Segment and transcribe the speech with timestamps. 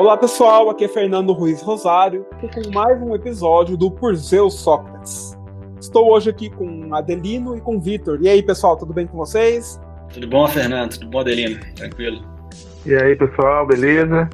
[0.00, 5.38] Olá pessoal, aqui é Fernando Ruiz Rosário com mais um episódio do Por Zeus Sócrates.
[5.78, 8.18] Estou hoje aqui com Adelino e com Vitor.
[8.22, 9.78] E aí pessoal, tudo bem com vocês?
[10.10, 10.98] Tudo bom, Fernando?
[10.98, 11.60] Tudo bom, Adelino?
[11.76, 12.24] Tranquilo.
[12.86, 14.26] E aí pessoal, beleza?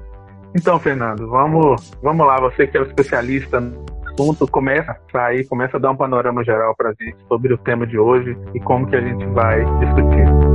[0.54, 2.38] Então, Fernando, vamos, vamos lá.
[2.42, 6.44] Você que é o especialista no assunto, começa a aí, começa a dar um panorama
[6.44, 9.64] geral para a gente sobre o tema de hoje e como que a gente vai
[9.80, 10.45] discutir.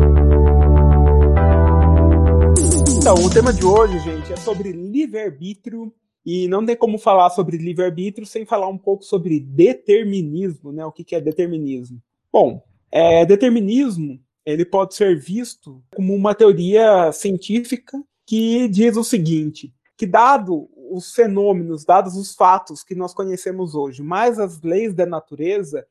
[3.02, 5.92] Então, o tema de hoje, gente, é sobre livre-arbítrio.
[6.24, 10.86] E não tem como falar sobre livre-arbítrio sem falar um pouco sobre determinismo, né?
[10.86, 12.00] O que, é determinismo?
[12.32, 19.74] Bom, é, determinismo ele pode ser visto como uma teoria científica que diz o seguinte:
[19.98, 25.08] que dado os fenômenos, dados os fatos que nós conhecemos hoje, mais as leis da
[25.08, 25.88] natureza,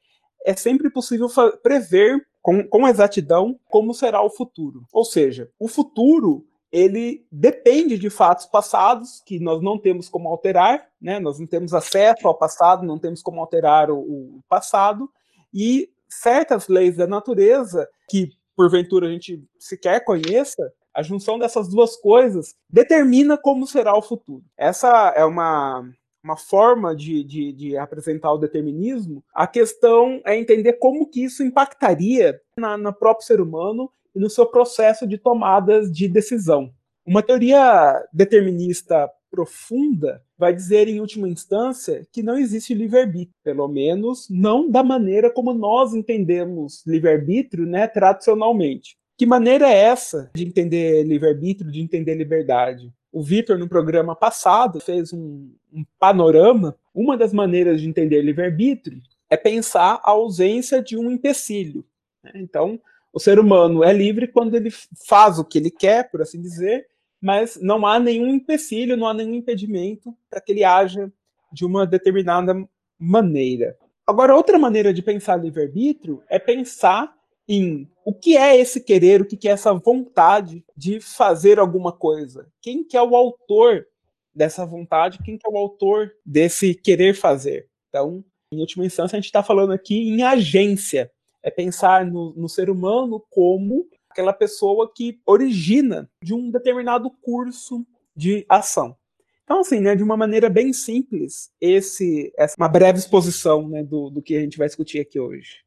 [0.47, 1.29] é sempre possível
[1.61, 4.85] prever com, com exatidão como será o futuro.
[4.93, 10.87] Ou seja, o futuro ele depende de fatos passados que nós não temos como alterar,
[11.01, 11.19] né?
[11.19, 15.11] Nós não temos acesso ao passado, não temos como alterar o, o passado
[15.53, 21.97] e certas leis da natureza que porventura a gente sequer conheça, a junção dessas duas
[21.97, 24.45] coisas determina como será o futuro.
[24.57, 25.85] Essa é uma
[26.23, 31.43] uma forma de, de, de, apresentar o determinismo, a questão é entender como que isso
[31.43, 36.73] impactaria na, no próprio ser humano e no seu processo de tomadas de decisão.
[37.07, 44.27] Uma teoria determinista profunda vai dizer, em última instância, que não existe livre-arbítrio, pelo menos
[44.29, 48.97] não da maneira como nós entendemos livre-arbítrio né, tradicionalmente.
[49.17, 52.93] Que maneira é essa de entender livre-arbítrio, de entender liberdade?
[53.13, 56.77] O Vitor, no programa passado, fez um, um panorama.
[56.95, 61.85] Uma das maneiras de entender livre-arbítrio é pensar a ausência de um empecilho.
[62.25, 62.33] Né?
[62.37, 62.81] Então,
[63.13, 64.71] o ser humano é livre quando ele
[65.07, 66.87] faz o que ele quer, por assim dizer,
[67.21, 71.13] mas não há nenhum empecilho, não há nenhum impedimento para que ele haja
[71.53, 72.55] de uma determinada
[72.99, 73.77] maneira.
[74.07, 77.15] Agora, outra maneira de pensar livre-arbítrio é pensar
[77.49, 82.49] em o que é esse querer, o que é essa vontade de fazer alguma coisa.
[82.63, 83.87] Quem que é o autor
[84.35, 87.69] dessa vontade, quem que é o autor desse querer fazer.
[87.89, 91.11] Então, em última instância, a gente está falando aqui em agência
[91.43, 97.87] é pensar no, no ser humano como aquela pessoa que origina de um determinado curso
[98.15, 98.97] de ação.
[99.45, 104.11] Então, assim, né, de uma maneira bem simples, esse, essa uma breve exposição né, do,
[104.11, 105.59] do que a gente vai discutir aqui hoje.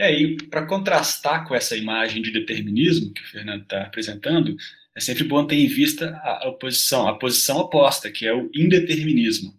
[0.00, 4.56] É, e para contrastar com essa imagem de determinismo que o Fernando está apresentando,
[4.94, 9.52] é sempre bom ter em vista a oposição, a posição oposta, que é o indeterminismo.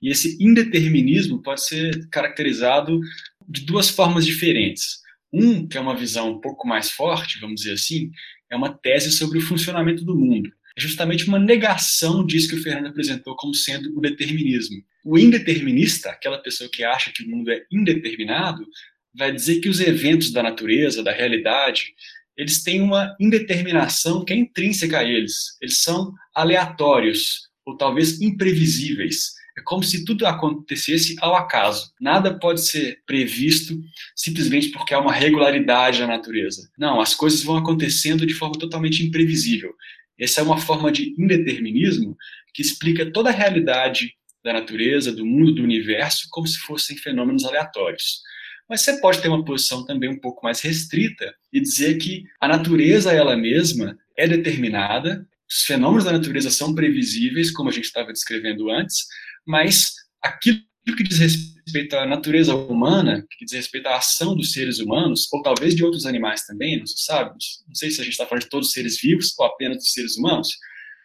[0.00, 3.00] E esse indeterminismo pode ser caracterizado
[3.48, 5.00] de duas formas diferentes.
[5.38, 8.10] Um, que é uma visão um pouco mais forte, vamos dizer assim,
[8.50, 10.50] é uma tese sobre o funcionamento do mundo.
[10.76, 14.82] É justamente uma negação disso que o Fernando apresentou como sendo o determinismo.
[15.04, 18.66] O indeterminista, aquela pessoa que acha que o mundo é indeterminado,
[19.14, 21.94] vai dizer que os eventos da natureza, da realidade,
[22.36, 25.56] eles têm uma indeterminação que é intrínseca a eles.
[25.60, 29.32] Eles são aleatórios, ou talvez imprevisíveis.
[29.56, 31.92] É como se tudo acontecesse ao acaso.
[32.00, 33.80] Nada pode ser previsto
[34.14, 36.68] simplesmente porque há uma regularidade na natureza.
[36.78, 39.74] Não, as coisas vão acontecendo de forma totalmente imprevisível.
[40.18, 42.16] Essa é uma forma de indeterminismo
[42.52, 47.44] que explica toda a realidade da natureza, do mundo, do universo, como se fossem fenômenos
[47.44, 48.20] aleatórios.
[48.68, 52.48] Mas você pode ter uma posição também um pouco mais restrita e dizer que a
[52.48, 58.12] natureza ela mesma é determinada, os fenômenos da natureza são previsíveis, como a gente estava
[58.12, 59.06] descrevendo antes,
[59.46, 59.92] mas
[60.22, 60.60] aquilo
[60.96, 65.42] que diz respeito à natureza humana, que diz respeito à ação dos seres humanos, ou
[65.42, 67.30] talvez de outros animais também, não se sabe,
[67.66, 69.92] não sei se a gente está falando de todos os seres vivos ou apenas dos
[69.92, 70.50] seres humanos,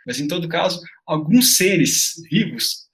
[0.05, 2.87] mas em todo caso, alguns seres vivos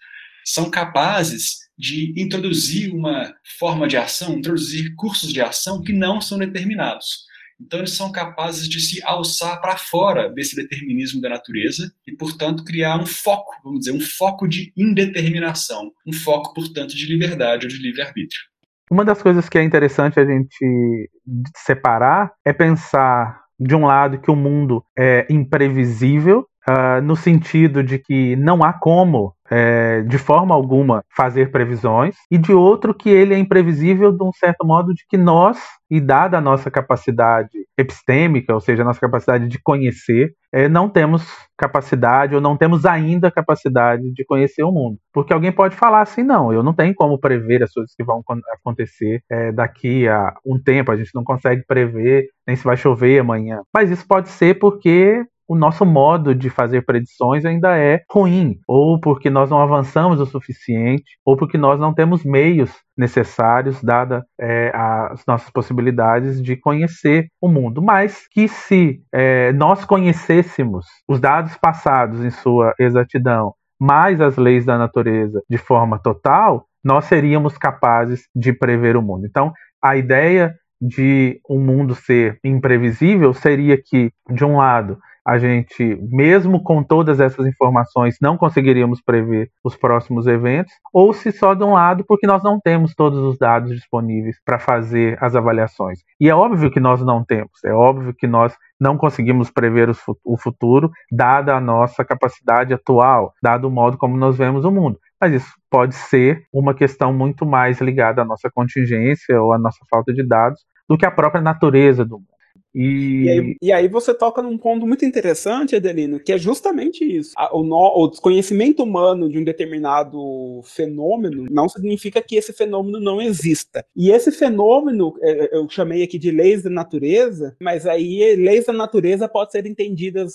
[0.45, 6.37] são capazes de introduzir uma forma de ação, introduzir cursos de ação que não são
[6.37, 7.25] determinados.
[7.59, 12.63] Então, eles são capazes de se alçar para fora desse determinismo da natureza e, portanto,
[12.63, 17.69] criar um foco, vamos dizer, um foco de indeterminação, um foco, portanto, de liberdade ou
[17.69, 18.41] de livre-arbítrio.
[18.89, 21.09] Uma das coisas que é interessante a gente
[21.57, 27.99] separar é pensar, de um lado, que o mundo é imprevisível, uh, no sentido de
[27.99, 33.33] que não há como é, de forma alguma fazer previsões, e de outro que ele
[33.33, 35.57] é imprevisível de um certo modo de que nós,
[35.89, 40.89] e dada a nossa capacidade epistêmica, ou seja, a nossa capacidade de conhecer, é, não
[40.89, 41.25] temos
[41.57, 44.97] capacidade ou não temos ainda capacidade de conhecer o mundo.
[45.13, 48.21] Porque alguém pode falar assim, não, eu não tenho como prever as coisas que vão
[48.53, 53.19] acontecer é, daqui a um tempo, a gente não consegue prever nem se vai chover
[53.19, 53.61] amanhã.
[53.73, 58.99] Mas isso pode ser porque o nosso modo de fazer predições ainda é ruim, ou
[58.99, 64.71] porque nós não avançamos o suficiente, ou porque nós não temos meios necessários, dada é,
[64.73, 67.81] as nossas possibilidades de conhecer o mundo.
[67.81, 74.65] Mas que se é, nós conhecêssemos os dados passados em sua exatidão, mais as leis
[74.65, 79.25] da natureza de forma total, nós seríamos capazes de prever o mundo.
[79.25, 85.99] Então, a ideia de um mundo ser imprevisível seria que, de um lado, a gente,
[86.09, 91.65] mesmo com todas essas informações, não conseguiríamos prever os próximos eventos, ou se só de
[91.65, 95.99] um lado, porque nós não temos todos os dados disponíveis para fazer as avaliações.
[96.17, 99.89] E é óbvio que nós não temos, é óbvio que nós não conseguimos prever
[100.23, 104.97] o futuro, dada a nossa capacidade atual, dado o modo como nós vemos o mundo.
[105.19, 109.83] Mas isso pode ser uma questão muito mais ligada à nossa contingência ou à nossa
[109.89, 112.36] falta de dados do que à própria natureza do mundo.
[112.79, 113.23] E...
[113.23, 117.33] E, aí, e, aí, você toca num ponto muito interessante, Adelino, que é justamente isso.
[117.51, 123.19] O, no, o, desconhecimento humano de um determinado fenômeno não significa que esse fenômeno não
[123.19, 123.83] exista.
[123.95, 128.67] E esse fenômeno, é, é, eu chamei aqui de leis da natureza, mas aí leis
[128.67, 130.33] da natureza pode ser entendidas,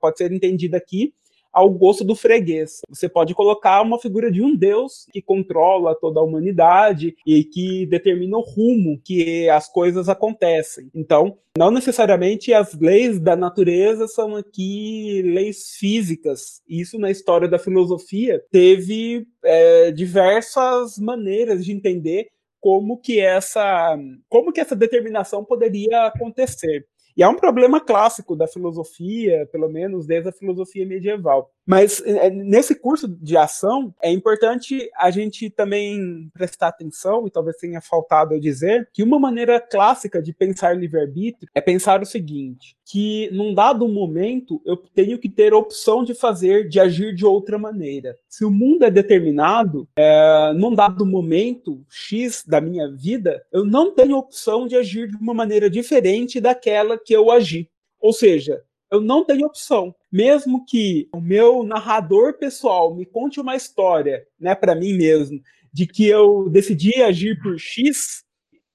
[0.00, 1.14] pode ser entendida aqui
[1.54, 2.80] ao gosto do freguês.
[2.88, 7.86] Você pode colocar uma figura de um deus que controla toda a humanidade e que
[7.86, 10.90] determina o rumo que as coisas acontecem.
[10.92, 16.60] Então, não necessariamente as leis da natureza são aqui leis físicas.
[16.68, 22.26] Isso na história da filosofia teve é, diversas maneiras de entender
[22.64, 23.94] como que essa
[24.26, 26.86] como que essa determinação poderia acontecer.
[27.16, 31.50] E é um problema clássico da filosofia, pelo menos desde a filosofia medieval.
[31.66, 37.56] Mas é, nesse curso de ação, é importante a gente também prestar atenção, e talvez
[37.56, 42.76] tenha faltado eu dizer, que uma maneira clássica de pensar livre-arbítrio é pensar o seguinte:
[42.84, 47.58] que num dado momento eu tenho que ter opção de fazer, de agir de outra
[47.58, 48.16] maneira.
[48.28, 53.94] Se o mundo é determinado, é, num dado momento X da minha vida, eu não
[53.94, 57.70] tenho opção de agir de uma maneira diferente daquela que eu agi.
[58.00, 59.94] Ou seja, eu não tenho opção.
[60.14, 65.40] Mesmo que o meu narrador pessoal me conte uma história, né, para mim mesmo,
[65.72, 68.22] de que eu decidi agir por X,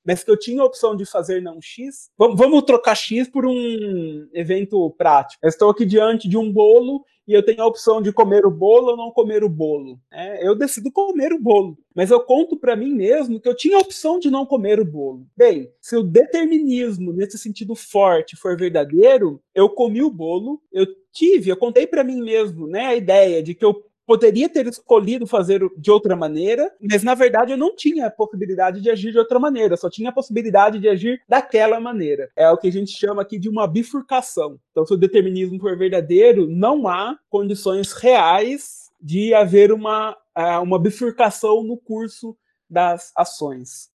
[0.06, 4.28] mas que eu tinha a opção de fazer não X, vamos trocar X por um
[4.34, 5.40] evento prático.
[5.42, 8.50] Eu estou aqui diante de um bolo e eu tenho a opção de comer o
[8.50, 10.00] bolo ou não comer o bolo.
[10.12, 13.78] É, eu decido comer o bolo, mas eu conto para mim mesmo que eu tinha
[13.78, 15.28] a opção de não comer o bolo.
[15.38, 21.52] Bem, se o determinismo nesse sentido forte for verdadeiro, eu comi o bolo, eu tive,
[21.52, 25.62] eu contei para mim mesmo, né, a ideia de que eu poderia ter escolhido fazer
[25.78, 29.38] de outra maneira, mas na verdade eu não tinha a possibilidade de agir de outra
[29.38, 32.28] maneira, só tinha a possibilidade de agir daquela maneira.
[32.36, 34.60] É o que a gente chama aqui de uma bifurcação.
[34.72, 40.18] Então, se o determinismo for verdadeiro, não há condições reais de haver uma,
[40.60, 42.36] uma bifurcação no curso
[42.68, 43.92] das ações.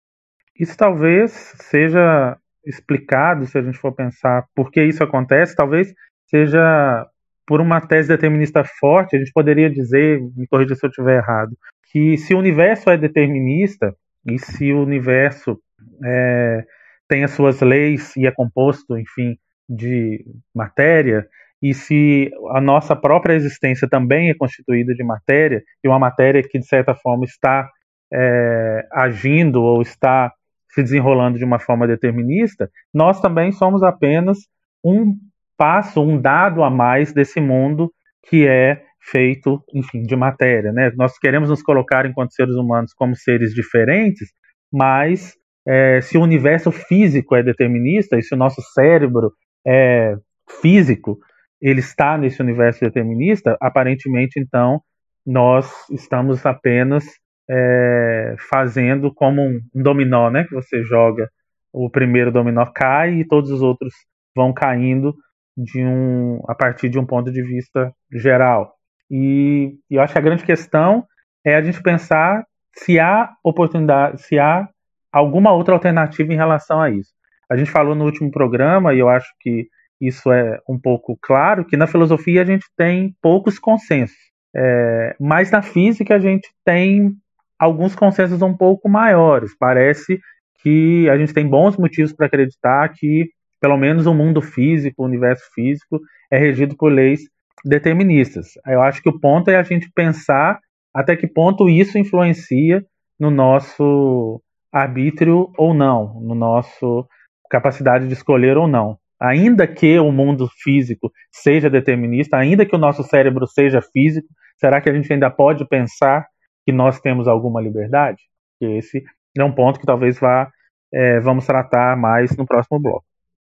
[0.57, 5.93] Isso talvez seja explicado, se a gente for pensar por que isso acontece, talvez
[6.31, 7.05] seja
[7.47, 11.57] por uma tese determinista forte, a gente poderia dizer, me corrija se eu estiver errado,
[11.93, 13.95] que se o universo é determinista
[14.27, 15.59] e se o universo
[16.05, 16.65] é,
[17.09, 19.37] tem as suas leis e é composto, enfim,
[19.69, 20.25] de
[20.55, 21.27] matéria,
[21.63, 26.59] e se a nossa própria existência também é constituída de matéria, e uma matéria que,
[26.59, 27.71] de certa forma, está
[28.13, 30.33] é, agindo ou está
[30.71, 34.39] se desenrolando de uma forma determinista, nós também somos apenas
[34.85, 35.17] um
[35.57, 37.93] passo, um dado a mais desse mundo
[38.29, 40.91] que é feito, enfim, de matéria, né?
[40.97, 44.31] Nós queremos nos colocar enquanto seres humanos como seres diferentes,
[44.73, 45.35] mas
[45.67, 49.33] é, se o universo físico é determinista e se o nosso cérebro
[49.67, 50.15] é
[50.61, 51.19] físico,
[51.61, 54.81] ele está nesse universo determinista, aparentemente, então,
[55.27, 57.05] nós estamos apenas
[57.49, 60.45] é, fazendo como um, dominó, né?
[60.45, 61.29] Que você joga,
[61.73, 63.95] o primeiro dominó cai e todos os outros
[64.35, 65.15] vão caindo
[65.57, 68.75] de um a partir de um ponto de vista geral.
[69.11, 71.05] E, e eu acho que a grande questão
[71.45, 72.45] é a gente pensar
[72.77, 74.69] se há oportunidade, se há
[75.13, 77.11] alguma outra alternativa em relação a isso.
[77.51, 79.69] A gente falou no último programa, e eu acho que
[80.01, 84.17] isso é um pouco claro, que na filosofia a gente tem poucos consensos.
[84.57, 87.13] É, mas na física a gente tem
[87.59, 89.57] alguns consensos um pouco maiores.
[89.59, 90.19] Parece
[90.63, 93.29] que a gente tem bons motivos para acreditar que
[93.65, 95.99] pelo menos o mundo físico, o universo físico,
[96.31, 97.23] é regido por leis
[97.65, 98.49] deterministas.
[98.67, 100.61] Eu acho que o ponto é a gente pensar
[100.93, 102.85] até que ponto isso influencia
[103.19, 104.39] no nosso
[104.71, 107.09] arbítrio ou não, no nosso
[107.49, 108.99] capacidade de escolher ou não.
[109.19, 114.29] Ainda que o mundo físico seja determinista, ainda que o nosso cérebro seja físico,
[114.59, 116.27] será que a gente ainda pode pensar
[116.67, 118.21] que nós temos alguma liberdade?
[118.61, 119.03] Esse
[119.35, 120.51] é um ponto que talvez vá,
[120.93, 123.07] é, vamos tratar mais no próximo bloco.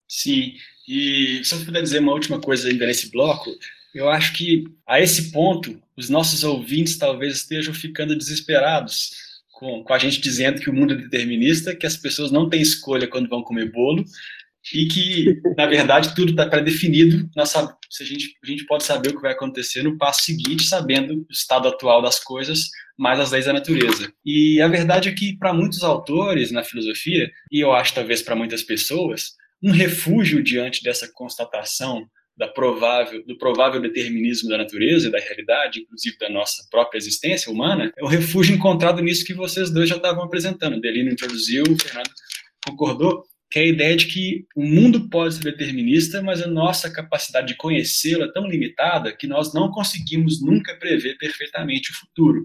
[0.09, 0.55] Sim,
[0.87, 3.51] e se eu puder dizer uma última coisa ainda nesse bloco,
[3.95, 9.11] eu acho que a esse ponto os nossos ouvintes talvez estejam ficando desesperados
[9.53, 12.61] com, com a gente dizendo que o mundo é determinista, que as pessoas não têm
[12.61, 14.05] escolha quando vão comer bolo
[14.75, 17.29] e que, na verdade, tudo está pré-definido.
[17.37, 17.45] A
[18.05, 21.69] gente, a gente pode saber o que vai acontecer no passo seguinte, sabendo o estado
[21.69, 24.13] atual das coisas, mais as leis da natureza.
[24.25, 28.35] E a verdade é que, para muitos autores na filosofia, e eu acho talvez para
[28.35, 35.19] muitas pessoas, um refúgio diante dessa constatação da provável, do provável determinismo da natureza da
[35.19, 39.89] realidade, inclusive da nossa própria existência humana, é o refúgio encontrado nisso que vocês dois
[39.89, 40.81] já estavam apresentando.
[40.81, 42.11] Delino introduziu, o Fernando
[42.67, 46.91] concordou, que é a ideia de que o mundo pode ser determinista, mas a nossa
[46.91, 52.45] capacidade de conhecê-lo é tão limitada que nós não conseguimos nunca prever perfeitamente o futuro.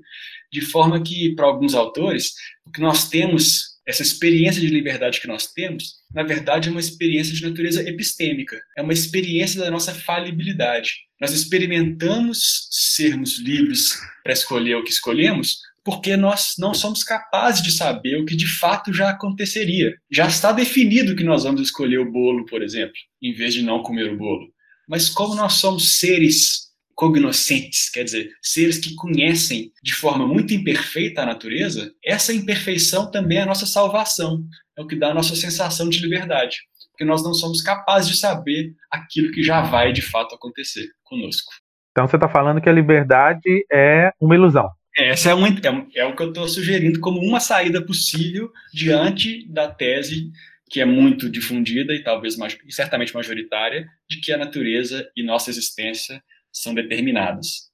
[0.51, 2.33] De forma que, para alguns autores,
[2.65, 6.79] o que nós temos, essa experiência de liberdade que nós temos, na verdade é uma
[6.79, 10.93] experiência de natureza epistêmica, é uma experiência da nossa falibilidade.
[11.19, 17.71] Nós experimentamos sermos livres para escolher o que escolhemos, porque nós não somos capazes de
[17.71, 19.93] saber o que de fato já aconteceria.
[20.09, 23.83] Já está definido que nós vamos escolher o bolo, por exemplo, em vez de não
[23.83, 24.47] comer o bolo.
[24.87, 26.70] Mas como nós somos seres
[27.01, 33.39] cognoscentes, quer dizer, seres que conhecem de forma muito imperfeita a natureza, essa imperfeição também
[33.39, 34.43] é a nossa salvação,
[34.77, 36.57] é o que dá a nossa sensação de liberdade,
[36.91, 41.51] porque nós não somos capazes de saber aquilo que já vai de fato acontecer conosco.
[41.91, 44.69] Então você está falando que a liberdade é uma ilusão.
[44.95, 49.51] Essa é, uma, é, é o que eu estou sugerindo como uma saída possível diante
[49.51, 50.29] da tese
[50.69, 55.49] que é muito difundida e talvez e certamente majoritária de que a natureza e nossa
[55.49, 57.71] existência são determinadas.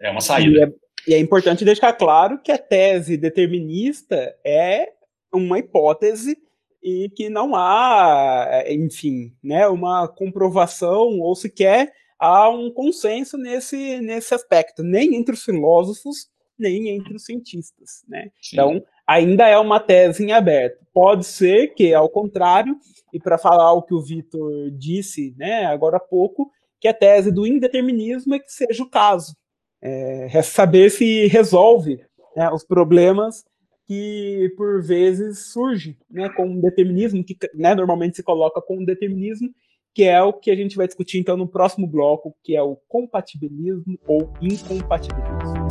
[0.00, 0.58] É uma saída.
[0.58, 0.72] E é,
[1.08, 4.88] e é importante deixar claro que a tese determinista é
[5.32, 6.36] uma hipótese
[6.82, 14.34] e que não há, enfim, né, uma comprovação ou sequer há um consenso nesse, nesse
[14.34, 16.28] aspecto, nem entre os filósofos,
[16.58, 18.04] nem entre os cientistas.
[18.06, 18.30] Né?
[18.52, 20.84] Então, ainda é uma tese em aberto.
[20.92, 22.76] Pode ser que, ao contrário,
[23.12, 27.30] e para falar o que o Vitor disse né, agora há pouco, que a tese
[27.30, 29.36] do indeterminismo é que seja o caso.
[29.82, 32.00] É, é saber se resolve
[32.34, 33.44] né, os problemas
[33.86, 39.50] que por vezes surge né, com determinismo, que né, normalmente se coloca com determinismo,
[39.92, 42.76] que é o que a gente vai discutir então no próximo bloco, que é o
[42.88, 45.68] compatibilismo ou incompatibilismo.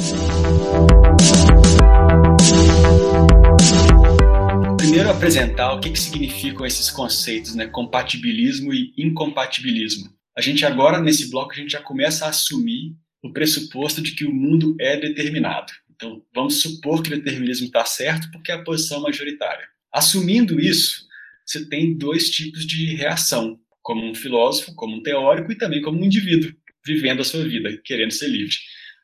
[4.78, 10.19] Primeiro apresentar o que, que significam esses conceitos, né, compatibilismo e incompatibilismo.
[10.40, 14.24] A gente agora nesse bloco a gente já começa a assumir o pressuposto de que
[14.24, 15.74] o mundo é determinado.
[15.94, 19.68] Então vamos supor que o determinismo está certo porque é a posição majoritária.
[19.92, 21.06] Assumindo isso,
[21.46, 26.00] você tem dois tipos de reação como um filósofo, como um teórico e também como
[26.00, 26.54] um indivíduo
[26.86, 28.56] vivendo a sua vida, querendo ser livre.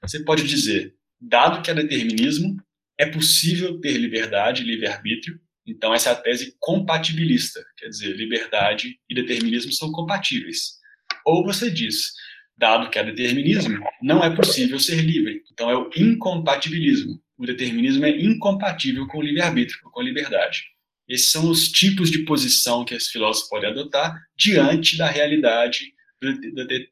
[0.04, 2.56] Você pode dizer, dado que há determinismo,
[2.98, 5.38] é possível ter liberdade livre-arbítrio,
[5.68, 10.85] então essa é a tese compatibilista, quer dizer, liberdade e determinismo são compatíveis.
[11.26, 12.14] Ou você diz,
[12.58, 17.20] dado que há determinismo, não é possível ser livre, então é o incompatibilismo.
[17.38, 20.64] O determinismo é incompatível com o livre-arbítrio, com a liberdade.
[21.08, 25.94] Esses são os tipos de posição que esse filósofo pode adotar diante da realidade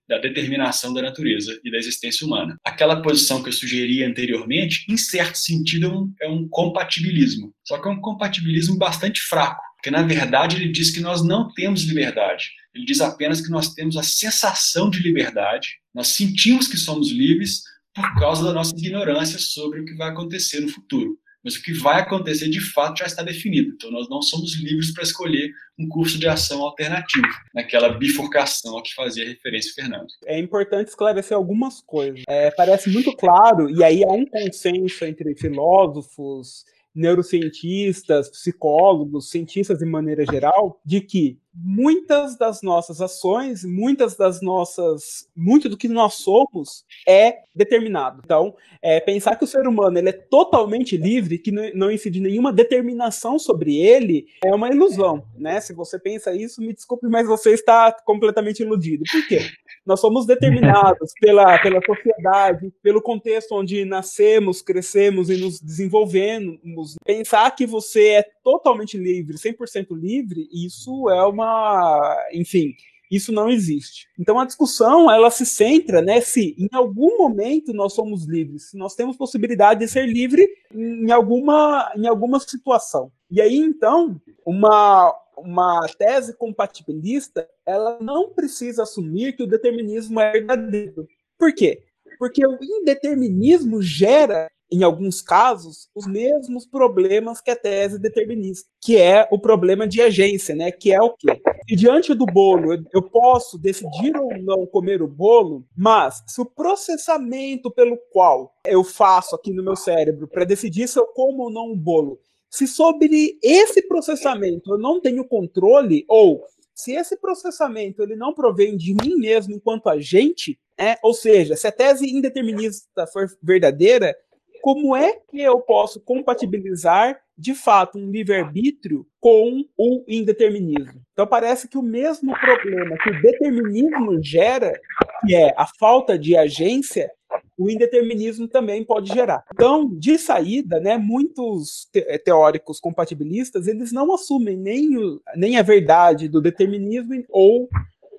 [0.08, 2.58] da determinação da natureza e da existência humana.
[2.64, 7.54] Aquela posição que eu sugeri anteriormente, em certo sentido, é é um compatibilismo.
[7.64, 11.52] Só que é um compatibilismo bastante fraco, porque na verdade ele diz que nós não
[11.54, 12.52] temos liberdade.
[12.74, 17.62] Ele diz apenas que nós temos a sensação de liberdade, nós sentimos que somos livres
[17.94, 21.74] por causa da nossa ignorância sobre o que vai acontecer no futuro mas o que
[21.74, 23.74] vai acontecer de fato já está definido.
[23.76, 28.82] Então, nós não somos livres para escolher um curso de ação alternativo, naquela bifurcação a
[28.82, 30.08] que fazia referência Fernando.
[30.26, 32.24] É importante esclarecer algumas coisas.
[32.30, 36.64] É, parece muito claro, e aí há um consenso entre filósofos,
[36.96, 45.28] neurocientistas, psicólogos, cientistas de maneira geral, de que muitas das nossas ações, muitas das nossas,
[45.36, 48.22] muito do que nós somos é determinado.
[48.24, 52.52] Então, é, pensar que o ser humano ele é totalmente livre, que não incide nenhuma
[52.52, 55.62] determinação sobre ele, é uma ilusão, né?
[55.62, 59.04] Se você pensa isso, me desculpe, mas você está completamente iludido.
[59.12, 59.42] Por quê?
[59.86, 66.96] Nós somos determinados pela, pela sociedade, pelo contexto onde nascemos, crescemos e nos desenvolvemos.
[67.06, 72.76] Pensar que você é totalmente livre, 100% livre, isso é uma, enfim,
[73.12, 74.08] Isso não existe.
[74.18, 78.78] Então a discussão ela se centra né, se em algum momento nós somos livres, se
[78.78, 83.12] nós temos possibilidade de ser livre em alguma, em alguma situação.
[83.30, 90.32] E aí então uma uma tese compatibilista ela não precisa assumir que o determinismo é
[90.32, 91.08] verdadeiro.
[91.38, 91.84] Por quê?
[92.20, 98.98] Porque o indeterminismo gera em alguns casos, os mesmos problemas que a tese determinista, que
[98.98, 100.72] é o problema de agência, né?
[100.72, 101.40] Que é o quê?
[101.70, 106.46] E diante do bolo, eu posso decidir ou não comer o bolo, mas se o
[106.46, 111.52] processamento pelo qual eu faço aqui no meu cérebro para decidir se eu como ou
[111.52, 118.02] não o bolo, se sobre esse processamento eu não tenho controle, ou se esse processamento
[118.02, 123.06] ele não provém de mim mesmo enquanto agente, é, ou seja, se a tese indeterminista
[123.06, 124.16] for verdadeira,
[124.64, 131.02] como é que eu posso compatibilizar de fato um livre-arbítrio com o indeterminismo?
[131.12, 134.72] Então parece que o mesmo problema que o determinismo gera,
[135.20, 137.12] que é a falta de agência,
[137.58, 139.44] o indeterminismo também pode gerar.
[139.54, 141.90] Então, de saída, né, muitos
[142.24, 147.68] teóricos compatibilistas, eles não assumem nem, o, nem a verdade do determinismo ou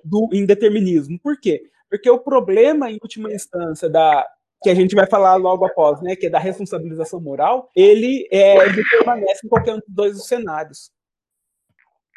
[0.03, 1.19] do indeterminismo.
[1.23, 1.63] Por quê?
[1.89, 4.27] Porque o problema, em última instância, da
[4.63, 8.57] que a gente vai falar logo após, né, que é da responsabilização moral, ele, é,
[8.65, 10.89] ele permanece em qualquer um dos dois cenários.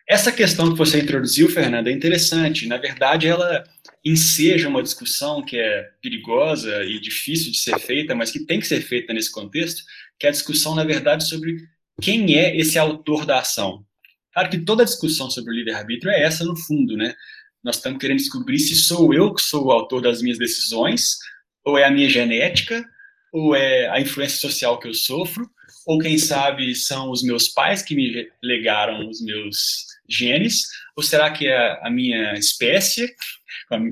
[0.08, 2.66] Essa questão que você introduziu, Fernanda, é interessante.
[2.66, 3.62] Na verdade, ela
[4.02, 8.66] enseja uma discussão que é perigosa e difícil de ser feita, mas que tem que
[8.66, 9.82] ser feita nesse contexto,
[10.18, 11.58] que é a discussão, na verdade, sobre
[12.00, 13.84] quem é esse autor da ação.
[14.32, 17.14] Claro que toda discussão sobre o livre-arbítrio é essa, no fundo, né?
[17.62, 21.18] Nós estamos querendo descobrir se sou eu que sou o autor das minhas decisões
[21.68, 22.82] ou é a minha genética,
[23.30, 25.48] ou é a influência social que eu sofro,
[25.86, 30.62] ou quem sabe são os meus pais que me legaram os meus genes,
[30.96, 33.14] ou será que é a minha espécie,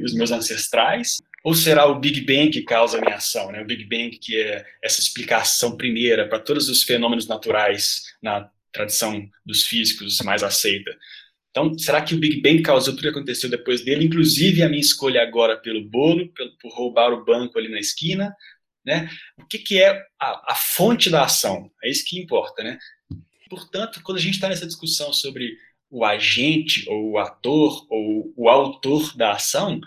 [0.02, 3.60] os meus ancestrais, ou será o Big Bang que causa a minha ação, né?
[3.60, 9.28] O Big Bang que é essa explicação primeira para todos os fenômenos naturais na tradição
[9.44, 10.96] dos físicos mais aceita.
[11.56, 14.78] Então, será que o Big Bang causou tudo que aconteceu depois dele, inclusive a minha
[14.78, 18.36] escolha agora pelo bolo, pelo, por roubar o banco ali na esquina,
[18.84, 19.08] né?
[19.38, 21.70] O que, que é a, a fonte da ação?
[21.82, 22.78] É isso que importa, né?
[23.48, 25.56] Portanto, quando a gente está nessa discussão sobre
[25.88, 29.80] o agente, ou o ator, ou o autor da ação,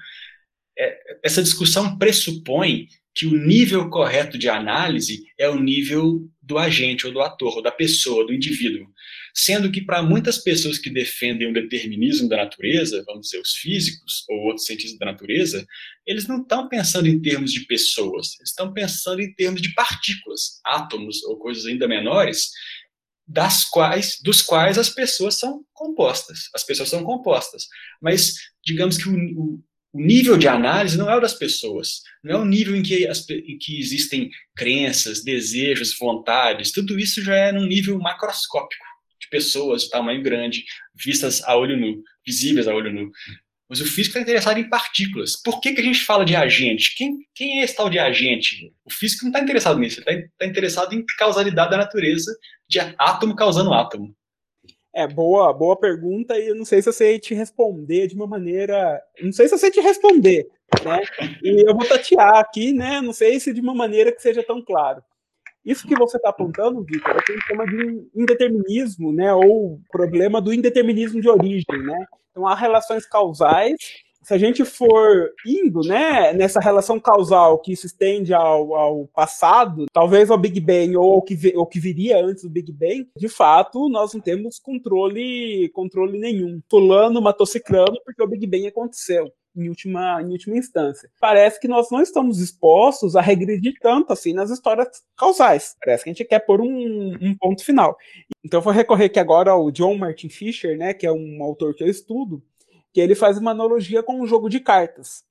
[0.76, 7.06] é, essa discussão pressupõe que o nível correto de análise é o nível do agente,
[7.06, 8.88] ou do ator, ou da pessoa, do indivíduo.
[9.34, 14.24] Sendo que, para muitas pessoas que defendem o determinismo da natureza, vamos dizer, os físicos
[14.30, 15.66] ou outros cientistas da natureza,
[16.06, 20.60] eles não estão pensando em termos de pessoas, eles estão pensando em termos de partículas,
[20.66, 22.50] átomos ou coisas ainda menores,
[23.28, 26.50] das quais, dos quais as pessoas são compostas.
[26.54, 27.68] As pessoas são compostas.
[28.02, 28.34] Mas,
[28.66, 32.38] digamos que o, o o nível de análise não é o das pessoas, não é
[32.38, 37.52] o nível em que, as, em que existem crenças, desejos, vontades, tudo isso já é
[37.52, 38.86] num nível macroscópico,
[39.20, 40.64] de pessoas de tamanho grande,
[40.96, 43.12] vistas a olho nu, visíveis a olho nu.
[43.70, 45.36] Mas o físico está interessado em partículas.
[45.36, 46.96] Por que, que a gente fala de agente?
[46.96, 48.74] Quem, quem é esse tal de agente?
[48.84, 52.36] O físico não está interessado nisso, ele está tá interessado em causalidade da natureza,
[52.68, 54.16] de átomo causando átomo.
[54.94, 58.26] É, boa, boa pergunta, e eu não sei se eu sei te responder de uma
[58.26, 59.00] maneira.
[59.22, 60.48] Não sei se eu sei te responder,
[60.84, 61.02] né?
[61.44, 63.00] E eu vou tatear aqui, né?
[63.00, 65.04] Não sei se de uma maneira que seja tão claro.
[65.66, 69.34] Isso que você está apontando, Vitor, é o que a gente chama de indeterminismo, né?
[69.34, 72.06] Ou problema do indeterminismo de origem, né?
[72.32, 73.78] Então há relações causais
[74.30, 79.88] se a gente for indo né, nessa relação causal que se estende ao, ao passado,
[79.92, 83.28] talvez ao Big Bang ou ao que, o que viria antes do Big Bang, de
[83.28, 86.62] fato, nós não temos controle, controle nenhum.
[86.70, 89.32] Fulano matou ciclano porque o Big Bang aconteceu.
[89.56, 91.10] Em última, em última instância.
[91.20, 95.76] Parece que nós não estamos expostos a regredir tanto assim nas histórias causais.
[95.84, 97.98] Parece que a gente quer pôr um, um ponto final.
[98.44, 101.74] Então, eu vou recorrer aqui agora ao John Martin Fisher, né, que é um autor
[101.74, 102.42] que eu estudo,
[102.94, 105.24] que ele faz uma analogia com um jogo de cartas.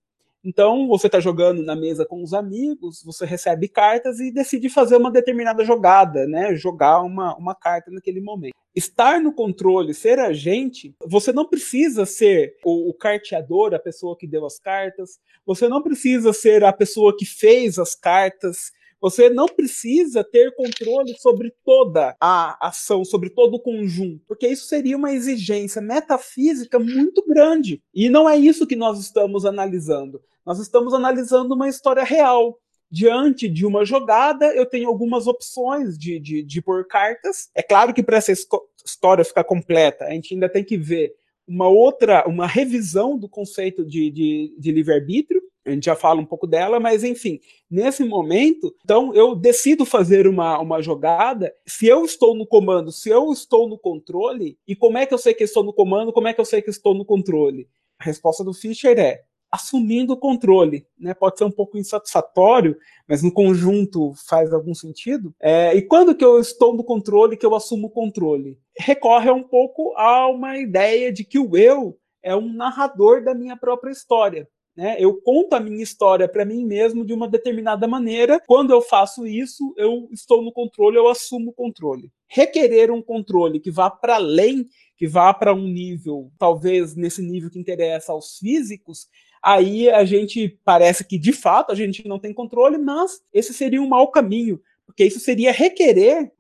[0.45, 4.97] Então, você está jogando na mesa com os amigos, você recebe cartas e decide fazer
[4.97, 6.55] uma determinada jogada, né?
[6.55, 8.55] Jogar uma, uma carta naquele momento.
[8.75, 14.27] Estar no controle, ser agente, você não precisa ser o, o carteador, a pessoa que
[14.27, 19.47] deu as cartas, você não precisa ser a pessoa que fez as cartas, você não
[19.47, 25.13] precisa ter controle sobre toda a ação, sobre todo o conjunto, porque isso seria uma
[25.13, 27.83] exigência metafísica muito grande.
[27.95, 30.21] E não é isso que nós estamos analisando.
[30.45, 32.59] Nós estamos analisando uma história real.
[32.91, 37.51] Diante de uma jogada, eu tenho algumas opções de, de, de pôr cartas.
[37.55, 41.15] É claro que para essa história ficar completa, a gente ainda tem que ver
[41.47, 46.25] uma outra, uma revisão do conceito de, de, de livre-arbítrio, a gente já fala um
[46.25, 51.53] pouco dela, mas enfim, nesse momento, então eu decido fazer uma, uma jogada.
[51.67, 55.19] Se eu estou no comando, se eu estou no controle, e como é que eu
[55.19, 57.69] sei que estou no comando, como é que eu sei que estou no controle?
[57.99, 60.87] A resposta do Fischer é assumindo o controle.
[60.99, 61.15] Né?
[61.15, 62.77] Pode ser um pouco insatisfatório,
[63.09, 65.35] mas no conjunto faz algum sentido.
[65.41, 68.59] É, e quando que eu estou no controle, que eu assumo o controle?
[68.79, 73.57] Recorre um pouco a uma ideia de que o eu é um narrador da minha
[73.57, 74.49] própria história.
[74.79, 74.95] Né?
[74.97, 78.41] Eu conto a minha história para mim mesmo de uma determinada maneira.
[78.47, 82.13] Quando eu faço isso, eu estou no controle, eu assumo o controle.
[82.29, 87.51] Requerer um controle que vá para além, que vá para um nível, talvez nesse nível
[87.51, 89.09] que interessa aos físicos,
[89.43, 93.83] aí a gente parece que de fato a gente não tem controle, mas esse seria
[93.83, 96.31] um mau caminho, porque isso seria requerer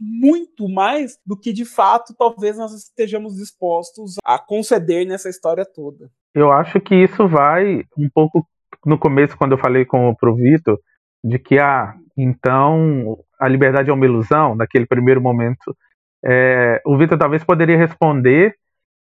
[0.00, 6.10] muito mais do que de fato talvez nós estejamos dispostos a conceder nessa história toda.
[6.34, 8.46] Eu acho que isso vai um pouco
[8.84, 10.78] no começo, quando eu falei com o Vitor,
[11.22, 15.76] de que, ah, então a liberdade é uma ilusão, naquele primeiro momento.
[16.24, 18.54] É, o Vitor talvez poderia responder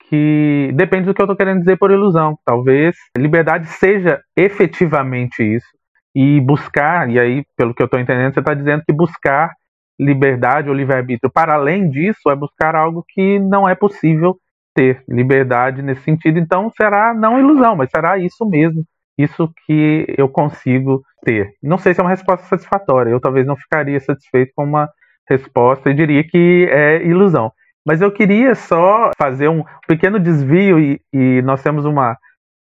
[0.09, 2.39] que depende do que eu estou querendo dizer por ilusão.
[2.45, 5.67] Talvez liberdade seja efetivamente isso.
[6.15, 9.53] E buscar, e aí, pelo que eu estou entendendo, você está dizendo que buscar
[9.99, 14.37] liberdade ou livre-arbítrio para além disso é buscar algo que não é possível
[14.77, 18.85] ter liberdade nesse sentido, então será não ilusão, mas será isso mesmo,
[19.19, 21.55] isso que eu consigo ter.
[21.63, 24.89] Não sei se é uma resposta satisfatória, eu talvez não ficaria satisfeito com uma
[25.29, 27.51] resposta e diria que é ilusão.
[27.85, 32.17] Mas eu queria só fazer um pequeno desvio e, e nós temos uma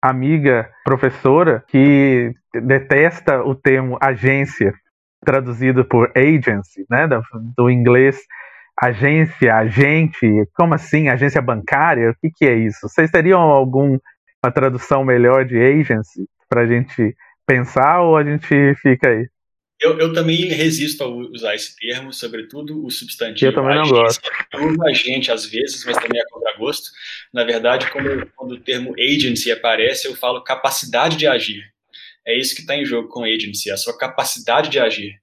[0.02, 4.72] amiga professora que detesta o termo agência,
[5.24, 7.22] traduzido por agency, né, do,
[7.56, 8.18] do inglês
[8.80, 11.08] agência, agente, como assim?
[11.08, 12.10] Agência bancária?
[12.10, 12.88] O que, que é isso?
[12.88, 14.00] Vocês teriam alguma
[14.54, 17.14] tradução melhor de agency para a gente
[17.46, 19.28] pensar ou a gente fica aí?
[19.78, 23.50] Eu, eu, também resisto a usar esse termo, sobretudo o substantivo.
[23.50, 24.20] Eu também não gosto.
[24.52, 26.90] Eu uso agente às vezes, mas também é contragosto.
[27.32, 31.62] Na verdade, quando, quando o termo agency aparece, eu falo capacidade de agir.
[32.26, 35.19] É isso que está em jogo com agency, a sua capacidade de agir.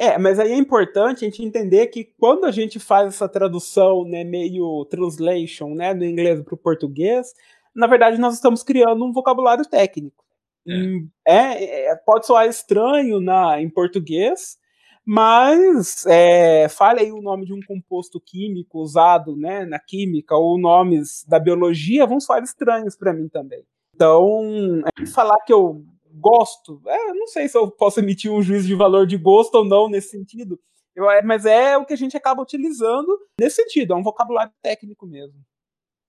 [0.00, 4.02] É, mas aí é importante a gente entender que quando a gente faz essa tradução,
[4.02, 7.34] né, meio translation, né, do inglês para o português,
[7.74, 10.24] na verdade nós estamos criando um vocabulário técnico.
[10.66, 10.72] É.
[10.72, 14.56] Hum, é, é pode soar estranho na, em português,
[15.04, 20.58] mas é, fale aí o nome de um composto químico usado né, na química ou
[20.58, 23.66] nomes da biologia vão soar estranhos para mim também.
[23.94, 26.80] Então, é, falar que eu gosto.
[26.86, 29.88] É, não sei se eu posso emitir um juízo de valor de gosto ou não
[29.88, 30.58] nesse sentido.
[30.94, 34.52] Eu, é, mas é o que a gente acaba utilizando nesse sentido, é um vocabulário
[34.62, 35.38] técnico mesmo.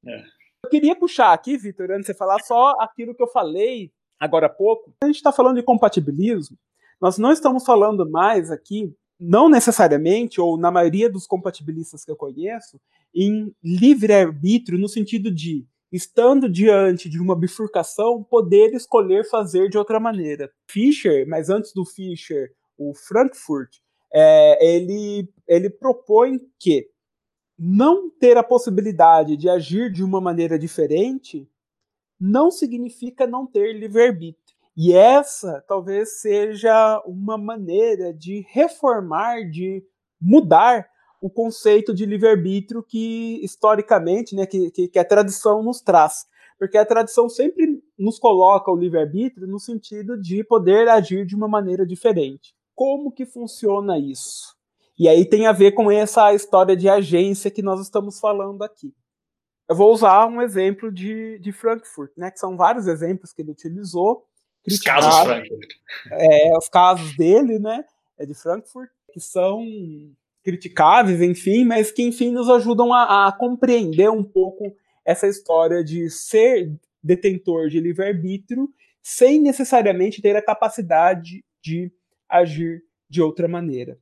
[0.06, 0.24] É.
[0.64, 4.46] Eu queria puxar aqui, Vitor, antes de você falar só aquilo que eu falei agora
[4.46, 4.94] há pouco.
[5.04, 6.58] A gente está falando de compatibilismo.
[7.00, 12.16] Nós não estamos falando mais aqui, não necessariamente, ou na maioria dos compatibilistas que eu
[12.16, 12.80] conheço,
[13.14, 20.00] em livre-arbítrio no sentido de estando diante de uma bifurcação, poder escolher fazer de outra
[20.00, 20.50] maneira.
[20.68, 23.78] Fischer, mas antes do Fischer, o Frankfurt,
[24.14, 26.90] é, ele, ele propõe que
[27.58, 31.48] não ter a possibilidade de agir de uma maneira diferente
[32.20, 34.58] não significa não ter livre-arbítrio.
[34.76, 39.84] E essa talvez seja uma maneira de reformar, de
[40.20, 40.88] mudar
[41.22, 46.26] o conceito de livre-arbítrio que, historicamente, né, que, que, que, a tradição nos traz.
[46.58, 51.48] Porque a tradição sempre nos coloca o livre-arbítrio no sentido de poder agir de uma
[51.48, 52.56] maneira diferente.
[52.74, 54.56] Como que funciona isso?
[54.98, 58.94] E aí tem a ver com essa história de agência que nós estamos falando aqui.
[59.70, 63.52] Eu vou usar um exemplo de, de Frankfurt, né, que são vários exemplos que ele
[63.52, 64.26] utilizou.
[64.68, 65.70] Os casos Frankfurt.
[66.12, 67.84] É, os casos dele, né,
[68.18, 69.64] é de Frankfurt, que são
[70.44, 74.76] criticáveis, enfim, mas que, enfim, nos ajudam a, a compreender um pouco
[75.06, 76.72] essa história de ser
[77.04, 78.70] detentor de livre-arbítrio
[79.02, 81.92] sem necessariamente ter a capacidade de
[82.30, 83.98] agir de outra maneira.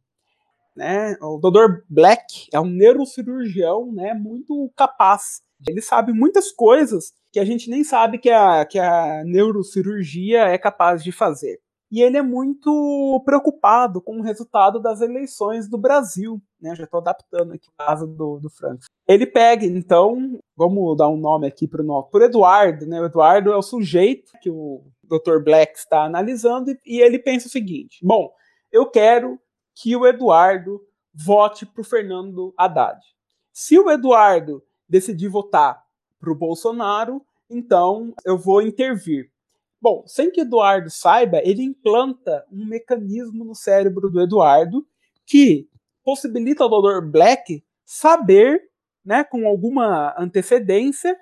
[0.76, 1.18] Né?
[1.22, 1.84] O Dr.
[1.90, 5.42] Black é um neurocirurgião né, muito capaz.
[5.68, 10.58] Ele sabe muitas coisas que a gente nem sabe que a, que a neurocirurgia é
[10.58, 11.60] capaz de fazer
[11.92, 16.42] e ele é muito preocupado com o resultado das eleições do Brasil.
[16.62, 16.76] Né?
[16.76, 18.84] Já estou adaptando aqui o caso do, do Franco.
[19.08, 22.86] Ele pega, então, vamos dar um nome aqui para o Eduardo.
[22.86, 23.02] Né?
[23.02, 25.40] O Eduardo é o sujeito que o Dr.
[25.44, 28.32] Black está analisando e, e ele pensa o seguinte: bom,
[28.72, 29.40] eu quero
[29.76, 30.80] que o Eduardo
[31.14, 33.00] vote para o Fernando Haddad.
[33.52, 35.84] Se o Eduardo decidir votar
[36.20, 39.32] para o Bolsonaro, então eu vou intervir.
[39.82, 44.86] Bom, sem que Eduardo saiba, ele implanta um mecanismo no cérebro do Eduardo
[45.26, 45.70] que
[46.04, 47.06] possibilita ao Dr.
[47.06, 48.70] Black saber,
[49.06, 51.18] né, com alguma antecedência,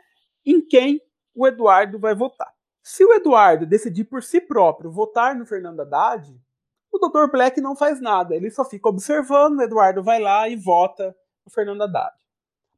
[0.46, 1.02] em quem
[1.36, 2.52] o Eduardo vai votar.
[2.82, 6.34] Se o Eduardo decidir por si próprio votar no Fernando Haddad,
[6.91, 7.30] o Dr.
[7.30, 11.15] Black não faz nada, ele só fica observando, o Eduardo vai lá e vota
[11.46, 12.15] no Fernando Haddad.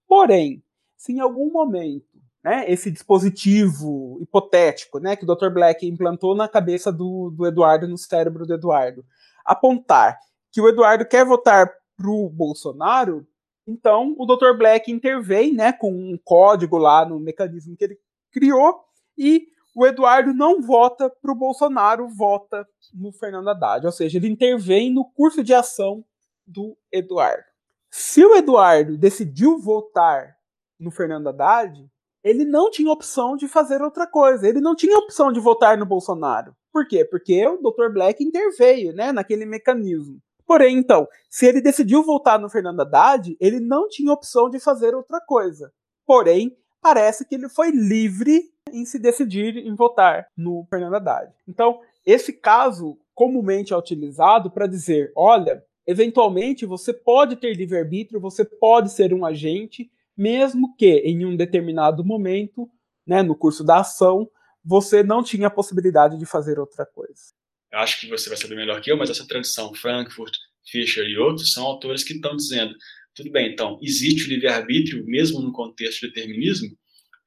[0.07, 0.63] Porém,
[0.97, 2.08] se em algum momento
[2.49, 5.49] né, esse dispositivo hipotético né, que o Dr.
[5.49, 9.05] Black implantou na cabeça do, do Eduardo, no cérebro do Eduardo,
[9.45, 10.17] apontar
[10.51, 13.27] que o Eduardo quer votar para o Bolsonaro,
[13.67, 14.57] então o Dr.
[14.57, 17.99] Black intervém né, com um código lá no mecanismo que ele
[18.31, 18.83] criou
[19.15, 23.85] e o Eduardo não vota para o Bolsonaro, vota no Fernando Haddad.
[23.85, 26.03] Ou seja, ele intervém no curso de ação
[26.47, 27.43] do Eduardo.
[27.91, 30.35] Se o Eduardo decidiu votar
[30.79, 31.87] no Fernando Haddad,
[32.23, 34.47] ele não tinha opção de fazer outra coisa.
[34.47, 36.53] Ele não tinha opção de votar no Bolsonaro.
[36.71, 37.05] Por quê?
[37.05, 37.91] Porque o Dr.
[37.91, 40.19] Black interveio né, naquele mecanismo.
[40.45, 44.95] Porém, então, se ele decidiu votar no Fernando Haddad, ele não tinha opção de fazer
[44.95, 45.71] outra coisa.
[46.05, 51.31] Porém, parece que ele foi livre em se decidir em votar no Fernando Haddad.
[51.47, 58.43] Então, esse caso comumente é utilizado para dizer: olha, eventualmente você pode ter livre-arbítrio, você
[58.43, 62.69] pode ser um agente, mesmo que em um determinado momento,
[63.07, 64.29] né, no curso da ação,
[64.63, 67.39] você não tinha a possibilidade de fazer outra coisa
[67.71, 71.17] eu acho que você vai saber melhor que eu, mas essa tradição, Frankfurt, Fischer e
[71.17, 72.75] outros, são autores que estão dizendo,
[73.13, 76.69] tudo bem, então, existe o livre-arbítrio, mesmo no contexto de determinismo,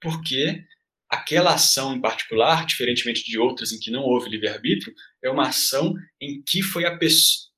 [0.01, 0.63] porque
[1.09, 5.95] aquela ação em particular, diferentemente de outras em que não houve livre-arbítrio, é uma ação
[6.21, 7.51] em que foi a pessoa,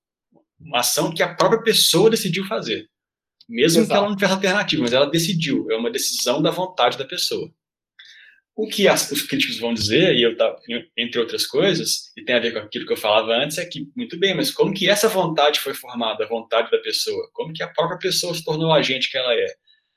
[0.58, 2.88] uma ação que a própria pessoa decidiu fazer.
[3.48, 3.90] Mesmo Exato.
[3.90, 7.50] que ela não tivesse alternativa, mas ela decidiu, é uma decisão da vontade da pessoa.
[8.56, 10.36] O que as, os críticos vão dizer, e eu
[10.96, 13.88] entre outras coisas, e tem a ver com aquilo que eu falava antes, é que,
[13.96, 17.28] muito bem, mas como que essa vontade foi formada, a vontade da pessoa?
[17.32, 19.46] Como que a própria pessoa se tornou a agente que ela é?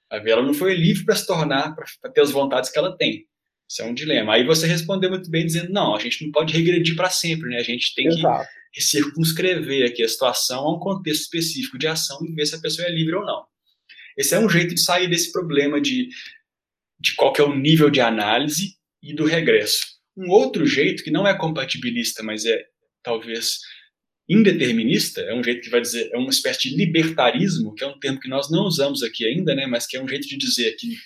[0.10, 3.27] Ela não foi livre para se tornar, para ter as vontades que ela tem.
[3.69, 4.33] Isso é um dilema.
[4.33, 7.57] Aí você respondeu muito bem dizendo, não, a gente não pode regredir para sempre, né?
[7.57, 8.47] A gente tem Exato.
[8.47, 8.49] que
[8.81, 12.87] circunscrever aqui a situação a um contexto específico de ação e ver se a pessoa
[12.87, 13.45] é livre ou não.
[14.17, 16.09] Esse é um jeito de sair desse problema de
[16.99, 19.85] de qual é o nível de análise e do regresso.
[20.15, 22.65] Um outro jeito, que não é compatibilista, mas é
[23.03, 23.59] talvez
[24.27, 27.97] indeterminista, é um jeito que vai dizer, é uma espécie de libertarismo, que é um
[27.97, 30.75] termo que nós não usamos aqui ainda, né, mas que é um jeito de dizer
[30.75, 30.97] que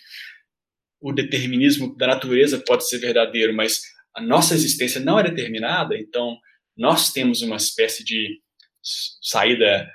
[0.99, 3.81] o determinismo da natureza pode ser verdadeiro, mas
[4.15, 6.37] a nossa existência não é determinada, então
[6.77, 8.39] nós temos uma espécie de
[9.21, 9.89] saída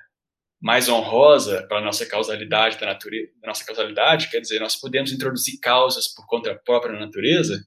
[0.60, 5.58] mais honrosa para a nossa causalidade da natureza, nossa causalidade, quer dizer, nós podemos introduzir
[5.60, 7.64] causas por conta da própria natureza.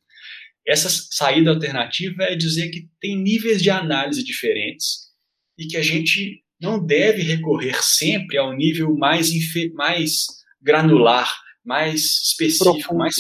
[0.67, 5.09] Essa saída alternativa é dizer que tem níveis de análise diferentes
[5.57, 9.31] e que a gente não deve recorrer sempre ao nível mais,
[9.73, 10.25] mais
[10.61, 12.97] granular, mais específico, profundo.
[12.97, 13.15] mais,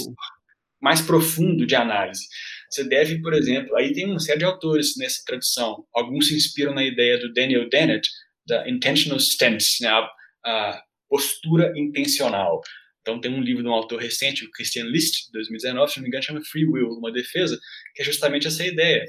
[0.81, 2.27] mais profundo de análise.
[2.69, 5.85] Você deve, por exemplo, aí tem uma série de autores nessa tradução.
[5.93, 8.07] Alguns se inspiram na ideia do Daniel Dennett,
[8.47, 10.09] da intentional stance, né, a,
[10.45, 12.61] a, postura intencional.
[13.01, 16.03] Então tem um livro de um autor recente, o Christian List, de 2019, se não
[16.03, 17.59] me engano, chama Free Will, uma defesa,
[17.95, 19.05] que é justamente essa ideia.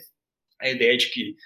[0.58, 1.36] A ideia de que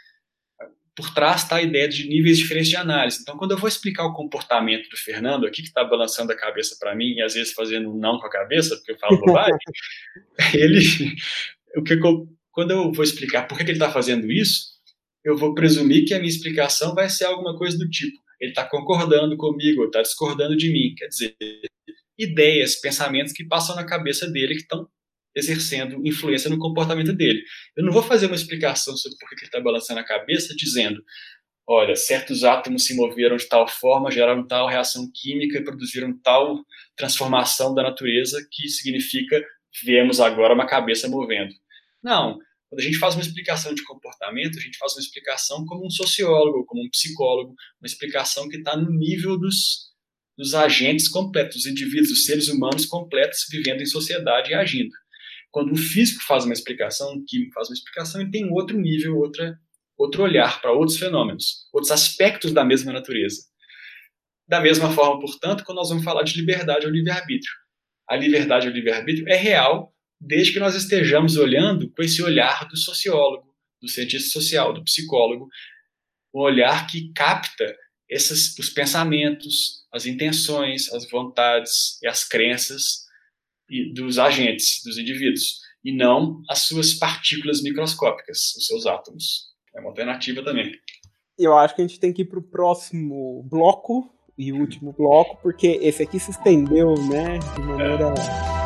[0.96, 3.18] por trás está a ideia de níveis diferentes de análise.
[3.20, 6.76] Então, quando eu vou explicar o comportamento do Fernando aqui, que está balançando a cabeça
[6.78, 9.58] para mim e às vezes fazendo um não com a cabeça, porque eu falo bobagem,
[10.54, 10.80] ele,
[11.76, 14.74] o que eu, quando eu vou explicar por que, que ele está fazendo isso,
[15.24, 18.68] eu vou presumir que a minha explicação vai ser alguma coisa do tipo: ele está
[18.68, 20.94] concordando comigo, ou está discordando de mim.
[20.96, 21.36] Quer dizer,
[22.18, 24.88] ideias, pensamentos que passam na cabeça dele que estão
[25.34, 27.42] exercendo influência no comportamento dele.
[27.76, 31.02] Eu não vou fazer uma explicação sobre por que ele está balançando a cabeça, dizendo:
[31.66, 36.62] olha, certos átomos se moveram de tal forma, geraram tal reação química e produziram tal
[36.96, 39.42] transformação da natureza que significa
[39.82, 41.52] vemos agora uma cabeça movendo.
[42.04, 42.38] Não,
[42.68, 45.90] quando a gente faz uma explicação de comportamento, a gente faz uma explicação como um
[45.90, 49.92] sociólogo, como um psicólogo, uma explicação que está no nível dos,
[50.36, 54.90] dos agentes completos, dos indivíduos, dos seres humanos completos vivendo em sociedade e agindo.
[55.50, 59.16] Quando um físico faz uma explicação, um químico faz uma explicação, ele tem outro nível,
[59.16, 59.56] outra,
[59.96, 63.44] outro olhar para outros fenômenos, outros aspectos da mesma natureza.
[64.46, 67.52] Da mesma forma, portanto, quando nós vamos falar de liberdade ou livre-arbítrio.
[68.10, 69.93] A liberdade ou livre-arbítrio é real
[70.26, 75.48] desde que nós estejamos olhando com esse olhar do sociólogo, do cientista social, do psicólogo,
[76.34, 77.74] um olhar que capta
[78.08, 83.04] esses, os pensamentos, as intenções, as vontades e as crenças
[83.94, 89.52] dos agentes, dos indivíduos, e não as suas partículas microscópicas, os seus átomos.
[89.74, 90.72] É uma alternativa também.
[91.38, 95.40] Eu acho que a gente tem que ir para o próximo bloco e último bloco,
[95.42, 98.14] porque esse aqui se estendeu, né, de maneira
[98.60, 98.63] é.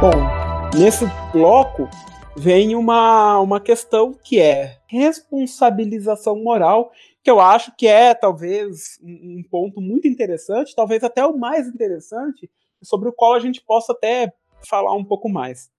[0.00, 1.88] Bom, nesse bloco
[2.36, 6.90] vem uma, uma questão que é responsabilização moral,
[7.22, 12.50] que eu acho que é talvez um ponto muito interessante, talvez até o mais interessante,
[12.82, 14.32] sobre o qual a gente possa até
[14.66, 15.70] falar um pouco mais.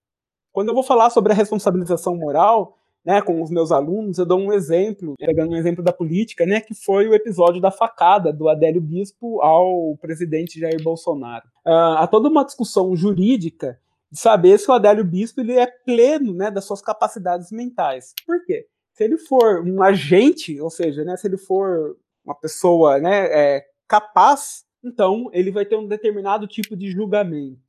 [0.51, 4.39] Quando eu vou falar sobre a responsabilização moral, né, com os meus alunos, eu dou
[4.39, 8.47] um exemplo, pegando um exemplo da política, né, que foi o episódio da facada do
[8.47, 11.47] Adélio Bispo ao presidente Jair Bolsonaro.
[11.65, 13.79] Uh, há toda uma discussão jurídica
[14.11, 18.13] de saber se o Adélio Bispo ele é pleno né, das suas capacidades mentais.
[18.25, 18.67] Por quê?
[18.93, 23.65] Se ele for um agente, ou seja, né, se ele for uma pessoa né, é,
[23.87, 27.59] capaz, então ele vai ter um determinado tipo de julgamento.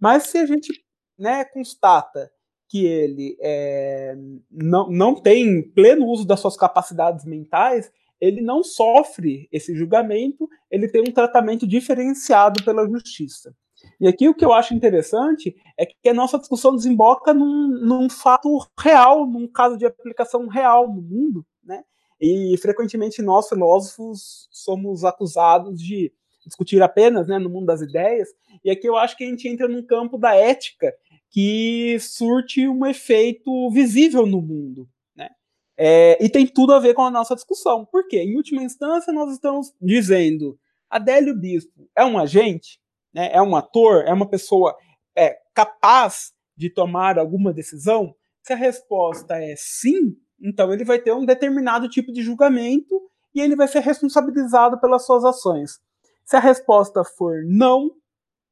[0.00, 0.82] Mas se a gente
[1.18, 2.31] né, constata
[2.72, 4.16] que ele é,
[4.50, 10.88] não, não tem pleno uso das suas capacidades mentais, ele não sofre esse julgamento, ele
[10.88, 13.54] tem um tratamento diferenciado pela justiça.
[14.00, 18.08] E aqui o que eu acho interessante é que a nossa discussão desemboca num, num
[18.08, 18.48] fato
[18.80, 21.84] real, num caso de aplicação real no mundo, né?
[22.18, 26.10] E frequentemente nós filósofos somos acusados de
[26.46, 28.30] discutir apenas, né, no mundo das ideias.
[28.64, 30.90] E aqui eu acho que a gente entra num campo da ética
[31.32, 34.86] que surte um efeito visível no mundo.
[35.16, 35.30] Né?
[35.78, 37.86] É, e tem tudo a ver com a nossa discussão.
[37.86, 38.18] Por quê?
[38.18, 40.58] Em última instância, nós estamos dizendo:
[40.90, 42.78] Adélio Bispo é um agente?
[43.12, 43.30] Né?
[43.32, 44.04] É um ator?
[44.06, 44.76] É uma pessoa
[45.16, 48.14] é, capaz de tomar alguma decisão?
[48.42, 53.00] Se a resposta é sim, então ele vai ter um determinado tipo de julgamento
[53.34, 55.80] e ele vai ser responsabilizado pelas suas ações.
[56.24, 57.90] Se a resposta for não,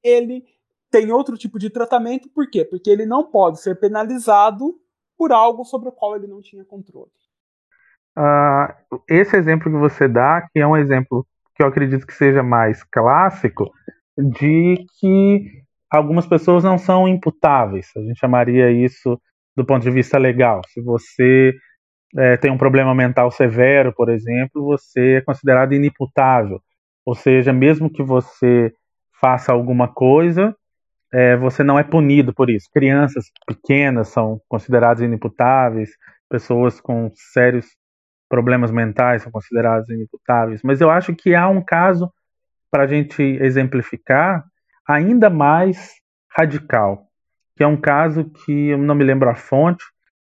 [0.02, 0.44] ele
[0.90, 2.64] tem outro tipo de tratamento, por quê?
[2.64, 4.74] Porque ele não pode ser penalizado
[5.16, 7.10] por algo sobre o qual ele não tinha controle.
[8.18, 12.42] Uh, esse exemplo que você dá, que é um exemplo que eu acredito que seja
[12.42, 13.70] mais clássico,
[14.18, 17.90] de que algumas pessoas não são imputáveis.
[17.96, 19.20] A gente chamaria isso
[19.56, 20.60] do ponto de vista legal.
[20.68, 21.52] Se você
[22.16, 26.60] é, tem um problema mental severo, por exemplo, você é considerado inimputável.
[27.04, 28.72] Ou seja, mesmo que você
[29.20, 30.56] faça alguma coisa,
[31.12, 32.68] é, você não é punido por isso.
[32.72, 35.90] Crianças pequenas são consideradas inimputáveis,
[36.28, 37.66] pessoas com sérios
[38.28, 40.60] problemas mentais são consideradas inimputáveis.
[40.62, 42.10] Mas eu acho que há um caso
[42.70, 44.44] para a gente exemplificar
[44.88, 45.94] ainda mais
[46.36, 47.06] radical,
[47.56, 49.84] que é um caso que eu não me lembro a fonte,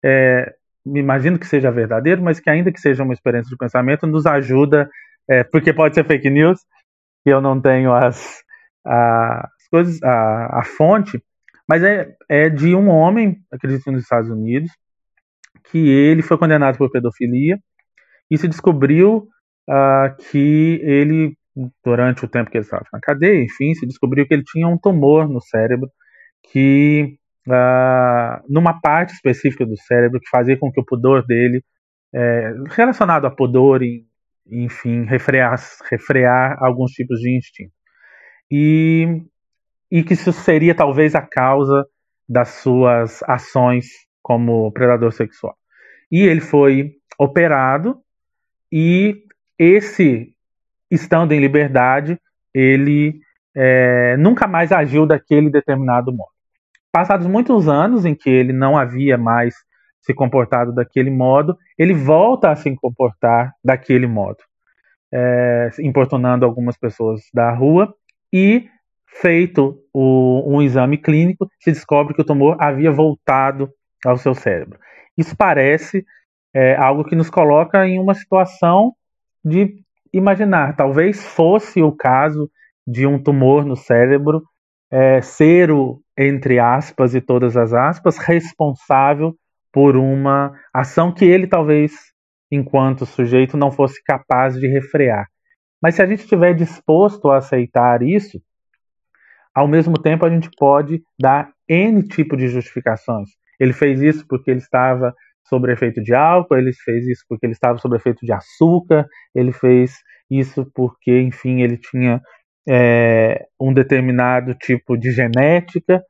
[0.02, 0.54] é,
[0.86, 4.88] imagino que seja verdadeiro, mas que ainda que seja uma experiência de pensamento, nos ajuda,
[5.28, 6.58] é, porque pode ser fake news,
[7.22, 8.42] que eu não tenho as,
[8.84, 11.18] as coisas, a, a fonte,
[11.66, 14.70] mas é, é de um homem, acredito nos Estados Unidos,
[15.70, 17.58] que ele foi condenado por pedofilia
[18.30, 19.28] e se descobriu
[19.70, 21.34] uh, que ele,
[21.82, 24.76] durante o tempo que ele estava na cadeia, enfim, se descobriu que ele tinha um
[24.76, 25.88] tumor no cérebro
[26.50, 27.16] que,
[27.48, 31.64] uh, numa parte específica do cérebro, que fazia com que o pudor dele,
[32.14, 34.04] é, relacionado a pudor e,
[34.46, 35.58] enfim, refrear,
[35.90, 37.72] refrear alguns tipos de instinto.
[38.50, 39.22] E
[39.92, 41.86] e que isso seria talvez a causa
[42.26, 43.84] das suas ações
[44.22, 45.54] como predador sexual.
[46.10, 48.00] E ele foi operado
[48.72, 49.22] e
[49.58, 50.34] esse,
[50.90, 52.18] estando em liberdade,
[52.54, 53.20] ele
[53.54, 56.32] é, nunca mais agiu daquele determinado modo.
[56.90, 59.54] Passados muitos anos em que ele não havia mais
[60.00, 64.38] se comportado daquele modo, ele volta a se comportar daquele modo,
[65.12, 67.94] é, importunando algumas pessoas da rua
[68.32, 68.71] e
[69.20, 73.70] feito o, um exame clínico, se descobre que o tumor havia voltado
[74.04, 74.78] ao seu cérebro.
[75.16, 76.04] Isso parece
[76.54, 78.92] é, algo que nos coloca em uma situação
[79.44, 79.82] de
[80.12, 82.50] imaginar, talvez fosse o caso
[82.86, 84.42] de um tumor no cérebro
[84.90, 89.34] é, ser o, entre aspas e todas as aspas, responsável
[89.72, 91.92] por uma ação que ele talvez,
[92.50, 95.26] enquanto sujeito, não fosse capaz de refrear.
[95.82, 98.38] Mas se a gente estiver disposto a aceitar isso,
[99.54, 103.30] ao mesmo tempo, a gente pode dar N tipo de justificações.
[103.60, 107.52] Ele fez isso porque ele estava sob efeito de álcool, ele fez isso porque ele
[107.52, 109.96] estava sob efeito de açúcar, ele fez
[110.30, 112.20] isso porque, enfim, ele tinha
[112.68, 116.02] é, um determinado tipo de genética.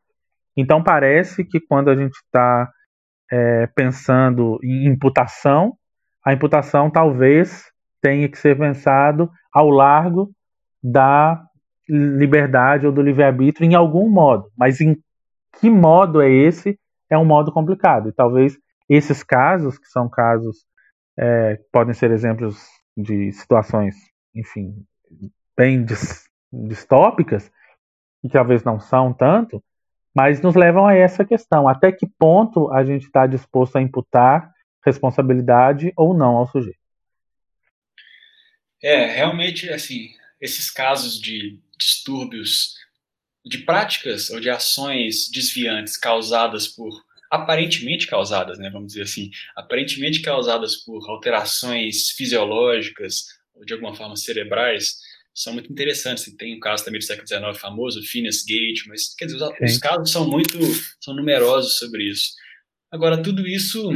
[0.56, 2.70] Então, parece que quando a gente está
[3.30, 5.74] é, pensando em imputação,
[6.24, 7.64] a imputação talvez
[8.00, 10.30] tenha que ser pensado ao largo
[10.82, 11.42] da
[11.88, 14.50] liberdade ou do livre-arbítrio em algum modo.
[14.56, 14.96] Mas em
[15.60, 16.78] que modo é esse?
[17.10, 18.08] É um modo complicado.
[18.08, 18.56] E talvez
[18.88, 20.64] esses casos, que são casos,
[21.18, 22.58] é, podem ser exemplos
[22.96, 23.94] de situações,
[24.34, 24.84] enfim,
[25.56, 25.84] bem
[26.52, 27.50] distópicas,
[28.22, 29.62] e talvez não são tanto,
[30.14, 34.50] mas nos levam a essa questão: até que ponto a gente está disposto a imputar
[34.84, 36.78] responsabilidade ou não ao sujeito?
[38.82, 40.10] É, realmente, assim,
[40.40, 42.74] esses casos de distúrbios,
[43.44, 46.92] de práticas ou de ações desviantes causadas por
[47.30, 53.24] aparentemente causadas, né, vamos dizer assim, aparentemente causadas por alterações fisiológicas
[53.54, 54.98] ou de alguma forma cerebrais,
[55.34, 56.30] são muito interessantes.
[56.36, 59.78] Tem um caso também do século XIX famoso, Phineas Gage, mas quer dizer, os, os
[59.78, 60.58] casos são muito,
[61.00, 62.32] são numerosos sobre isso.
[62.90, 63.90] Agora, tudo isso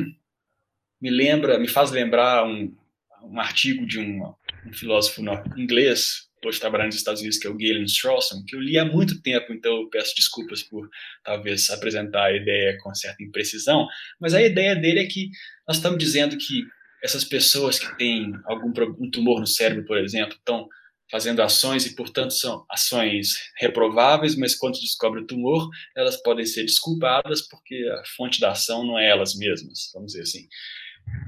[0.98, 2.74] me lembra, me faz lembrar um,
[3.22, 4.34] um artigo de um,
[4.66, 5.22] um filósofo
[5.58, 8.84] inglês, hoje trabalhando nos Estados Unidos, que é o Galen Strawson, que eu li há
[8.84, 10.88] muito tempo, então eu peço desculpas por
[11.24, 13.86] talvez apresentar a ideia com certa imprecisão,
[14.20, 15.30] mas a ideia dele é que
[15.66, 16.64] nós estamos dizendo que
[17.02, 20.68] essas pessoas que têm algum um tumor no cérebro, por exemplo, estão
[21.10, 26.64] fazendo ações e, portanto, são ações reprováveis, mas quando descobre o tumor, elas podem ser
[26.64, 30.48] desculpadas porque a fonte da ação não é elas mesmas, vamos dizer assim.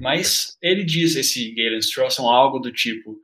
[0.01, 3.17] Mas ele diz, esse Galen Strawson, algo do tipo,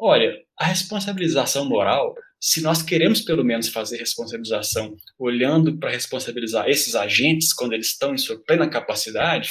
[0.00, 6.94] olha, a responsabilização moral, se nós queremos pelo menos fazer responsabilização olhando para responsabilizar esses
[6.94, 9.50] agentes quando eles estão em sua plena capacidade,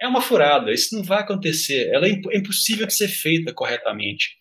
[0.00, 4.38] é uma furada, isso não vai acontecer, ela é, é impossível de ser feita corretamente.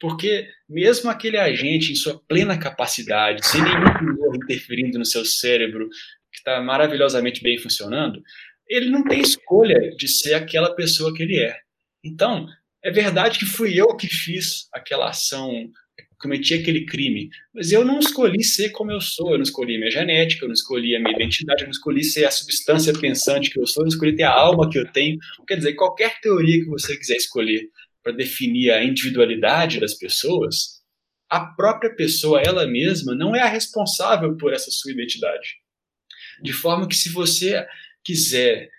[0.00, 5.88] Porque mesmo aquele agente em sua plena capacidade, sem nenhum tumor interferindo no seu cérebro,
[6.30, 8.20] que está maravilhosamente bem funcionando,
[8.68, 11.56] ele não tem escolha de ser aquela pessoa que ele é.
[12.04, 12.46] Então,
[12.86, 15.68] é verdade que fui eu que fiz aquela ação,
[16.20, 19.90] cometi aquele crime, mas eu não escolhi ser como eu sou, eu não escolhi minha
[19.90, 23.58] genética, eu não escolhi a minha identidade, eu não escolhi ser a substância pensante que
[23.58, 25.18] eu sou, eu não escolhi ter a alma que eu tenho.
[25.48, 27.68] Quer dizer, qualquer teoria que você quiser escolher
[28.04, 30.80] para definir a individualidade das pessoas,
[31.28, 35.56] a própria pessoa, ela mesma, não é a responsável por essa sua identidade.
[36.40, 37.66] De forma que, se você
[38.04, 38.70] quiser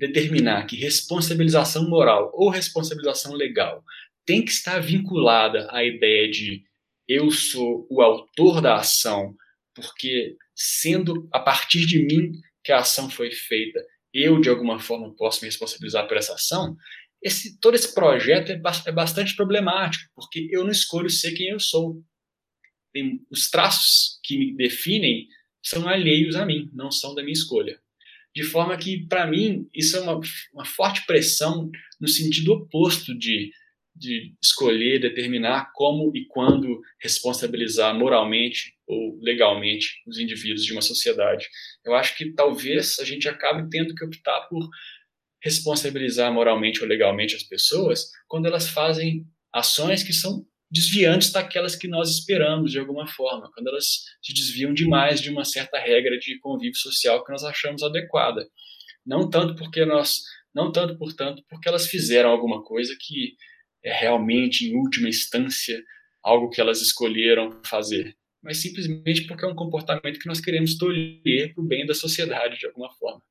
[0.00, 3.84] determinar que responsabilização moral ou responsabilização legal
[4.24, 6.64] tem que estar vinculada à ideia de
[7.06, 9.34] eu sou o autor da ação,
[9.74, 12.32] porque sendo a partir de mim
[12.64, 16.76] que a ação foi feita, eu de alguma forma posso me responsabilizar por essa ação,
[17.22, 21.60] esse, todo esse projeto é, é bastante problemático, porque eu não escolho ser quem eu
[21.60, 22.02] sou.
[22.92, 25.26] Tem, os traços que me definem
[25.62, 27.79] são alheios a mim, não são da minha escolha.
[28.34, 30.20] De forma que, para mim, isso é uma,
[30.52, 31.70] uma forte pressão
[32.00, 33.50] no sentido oposto de,
[33.94, 41.48] de escolher, determinar como e quando responsabilizar moralmente ou legalmente os indivíduos de uma sociedade.
[41.84, 44.68] Eu acho que talvez a gente acabe tendo que optar por
[45.42, 51.88] responsabilizar moralmente ou legalmente as pessoas quando elas fazem ações que são desviantes daquelas que
[51.88, 56.38] nós esperamos de alguma forma, quando elas se desviam demais de uma certa regra de
[56.38, 58.48] convívio social que nós achamos adequada.
[59.04, 60.20] Não tanto porque nós,
[60.54, 63.34] não tanto portanto, porque elas fizeram alguma coisa que
[63.82, 65.82] é realmente em última instância
[66.22, 71.54] algo que elas escolheram fazer, mas simplesmente porque é um comportamento que nós queremos tolher
[71.54, 73.22] para o bem da sociedade de alguma forma.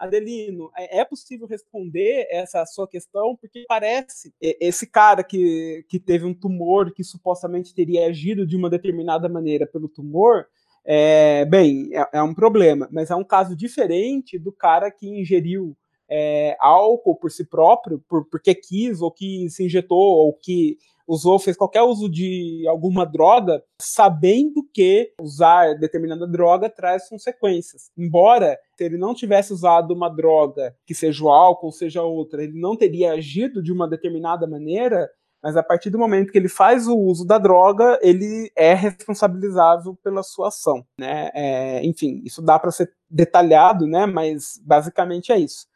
[0.00, 3.36] Adelino, é, é possível responder essa sua questão?
[3.36, 8.70] Porque parece esse cara que, que teve um tumor que supostamente teria agido de uma
[8.70, 10.46] determinada maneira pelo tumor,
[10.84, 15.76] é, bem, é, é um problema, mas é um caso diferente do cara que ingeriu
[16.08, 20.78] é, álcool por si próprio, por, porque quis, ou que se injetou, ou que
[21.10, 27.90] usou, fez qualquer uso de alguma droga, sabendo que usar determinada droga traz consequências.
[27.98, 32.58] Embora, se ele não tivesse usado uma droga, que seja o álcool, seja outra, ele
[32.58, 35.10] não teria agido de uma determinada maneira,
[35.42, 39.96] mas a partir do momento que ele faz o uso da droga, ele é responsabilizável
[40.04, 41.30] pela sua ação, né?
[41.34, 44.06] É, enfim, isso dá para ser detalhado, né?
[44.06, 45.66] Mas basicamente é isso.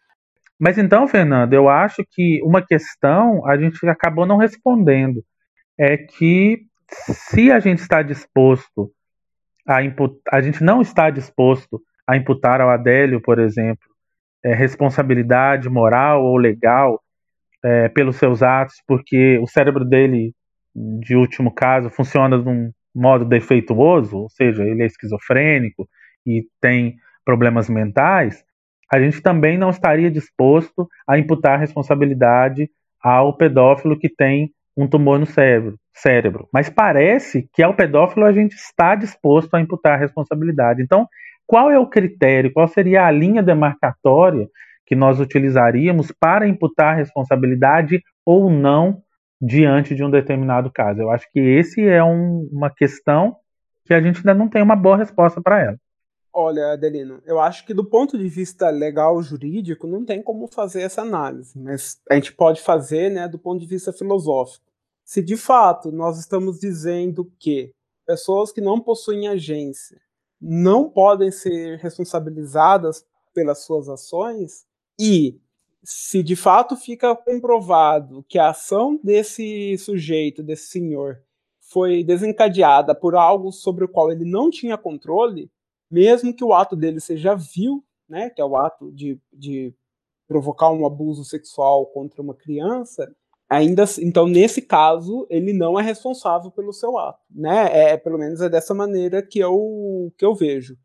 [0.58, 5.22] Mas então, Fernando, eu acho que uma questão a gente acabou não respondendo
[5.78, 8.90] é que se a gente está disposto
[9.66, 13.88] a imputar, a gente não está disposto a imputar ao Adélio, por exemplo,
[14.44, 17.00] é, responsabilidade moral ou legal
[17.64, 20.34] é, pelos seus atos, porque o cérebro dele,
[20.74, 25.88] de último caso, funciona de um modo defeituoso, ou seja, ele é esquizofrênico
[26.26, 28.44] e tem problemas mentais,
[28.94, 32.70] a gente também não estaria disposto a imputar responsabilidade
[33.02, 35.76] ao pedófilo que tem um tumor no cérebro.
[35.92, 36.48] cérebro.
[36.52, 40.80] Mas parece que ao pedófilo a gente está disposto a imputar responsabilidade.
[40.80, 41.08] Então,
[41.44, 44.48] qual é o critério, qual seria a linha demarcatória
[44.86, 49.02] que nós utilizaríamos para imputar responsabilidade ou não
[49.42, 51.00] diante de um determinado caso?
[51.00, 53.34] Eu acho que esse é um, uma questão
[53.84, 55.78] que a gente ainda não tem uma boa resposta para ela.
[56.36, 60.82] Olha, Adelino, eu acho que do ponto de vista legal jurídico não tem como fazer
[60.82, 64.64] essa análise, mas a gente pode fazer, né, do ponto de vista filosófico.
[65.04, 67.72] Se de fato nós estamos dizendo que
[68.04, 70.00] pessoas que não possuem agência
[70.40, 74.66] não podem ser responsabilizadas pelas suas ações
[74.98, 75.38] e
[75.84, 81.22] se de fato fica comprovado que a ação desse sujeito, desse senhor,
[81.60, 85.50] foi desencadeada por algo sobre o qual ele não tinha controle,
[85.94, 89.72] mesmo que o ato dele seja vil, né, que é o ato de, de
[90.26, 93.14] provocar um abuso sexual contra uma criança,
[93.48, 97.68] ainda então nesse caso ele não é responsável pelo seu ato, né?
[97.72, 100.76] É, é pelo menos é dessa maneira que eu que eu vejo.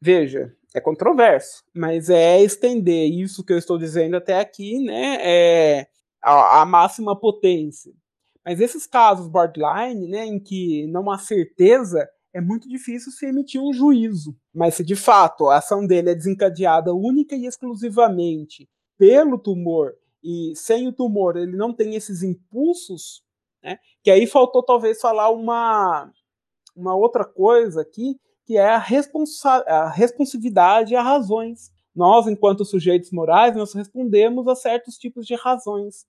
[0.00, 5.16] Veja, é controverso, mas é estender isso que eu estou dizendo até aqui, né?
[5.20, 5.86] É
[6.22, 7.92] a, a máxima potência.
[8.44, 12.08] Mas esses casos borderline, né, em que não há certeza,
[12.38, 14.36] é muito difícil se emitir um juízo.
[14.54, 20.52] Mas se de fato a ação dele é desencadeada única e exclusivamente pelo tumor e
[20.54, 23.22] sem o tumor ele não tem esses impulsos,
[23.62, 23.78] né?
[24.02, 26.10] Que aí faltou talvez falar uma
[26.76, 28.16] uma outra coisa aqui,
[28.46, 31.72] que é a, responsa a responsividade a razões.
[31.92, 36.06] Nós, enquanto sujeitos morais, nós respondemos a certos tipos de razões,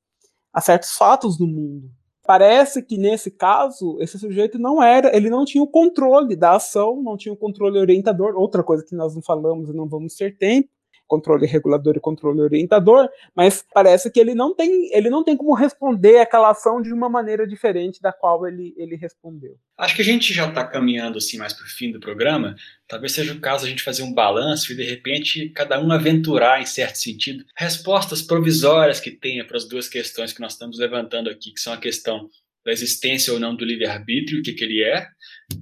[0.54, 1.90] a certos fatos no mundo
[2.26, 7.02] parece que nesse caso esse sujeito não era, ele não tinha o controle da ação,
[7.02, 10.38] não tinha o controle orientador, outra coisa que nós não falamos e não vamos ter
[10.38, 10.70] tempo,
[11.10, 15.56] controle regulador e controle orientador, mas parece que ele não tem, ele não tem como
[15.56, 19.58] responder aquela ação de uma maneira diferente da qual ele, ele respondeu.
[19.76, 22.56] Acho que a gente já está caminhando assim mais para o fim do programa.
[22.88, 26.62] Talvez seja o caso a gente fazer um balanço e de repente cada um aventurar
[26.62, 31.30] em certo sentido respostas provisórias que tenha para as duas questões que nós estamos levantando
[31.30, 32.30] aqui, que são a questão
[32.64, 35.08] da existência ou não do livre-arbítrio, o que, que ele é,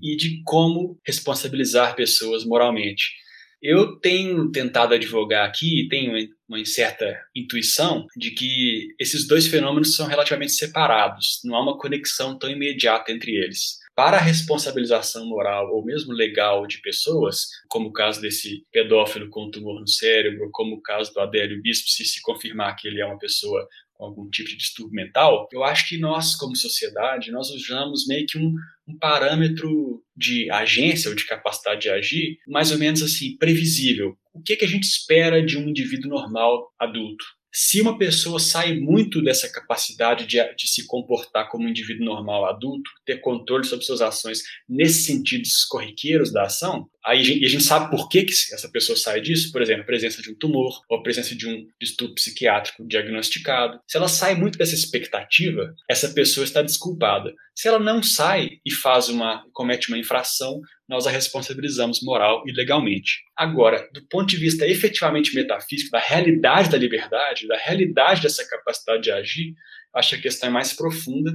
[0.01, 3.13] e de como responsabilizar pessoas moralmente.
[3.61, 6.13] Eu tenho tentado advogar aqui e tenho
[6.47, 12.37] uma certa intuição de que esses dois fenômenos são relativamente separados, não há uma conexão
[12.37, 13.77] tão imediata entre eles.
[13.95, 19.49] Para a responsabilização moral ou mesmo legal de pessoas, como o caso desse pedófilo com
[19.49, 23.05] tumor no cérebro, como o caso do Adélio Bispo, se se confirmar que ele é
[23.05, 23.67] uma pessoa
[23.99, 28.37] algum tipo de distúrbio mental, eu acho que nós, como sociedade, nós usamos meio que
[28.37, 28.53] um,
[28.87, 34.17] um parâmetro de agência ou de capacidade de agir mais ou menos assim, previsível.
[34.33, 37.25] O que, que a gente espera de um indivíduo normal adulto?
[37.59, 42.45] Se uma pessoa sai muito dessa capacidade de, de, se comportar como um indivíduo normal
[42.45, 47.49] adulto, ter controle sobre suas ações nesses sentidos corriqueiros da ação, aí a gente, a
[47.49, 50.35] gente sabe por que, que essa pessoa sai disso, por exemplo, a presença de um
[50.35, 53.79] tumor ou a presença de um distúrbio psiquiátrico diagnosticado.
[53.87, 57.33] Se ela sai muito dessa expectativa, essa pessoa está desculpada.
[57.55, 62.51] Se ela não sai e faz uma comete uma infração, nós a responsabilizamos moral e
[62.51, 63.23] legalmente.
[63.35, 69.03] Agora, do ponto de vista efetivamente metafísico, da realidade da liberdade, da realidade dessa capacidade
[69.03, 69.53] de agir,
[69.93, 71.31] acho que a questão é mais profunda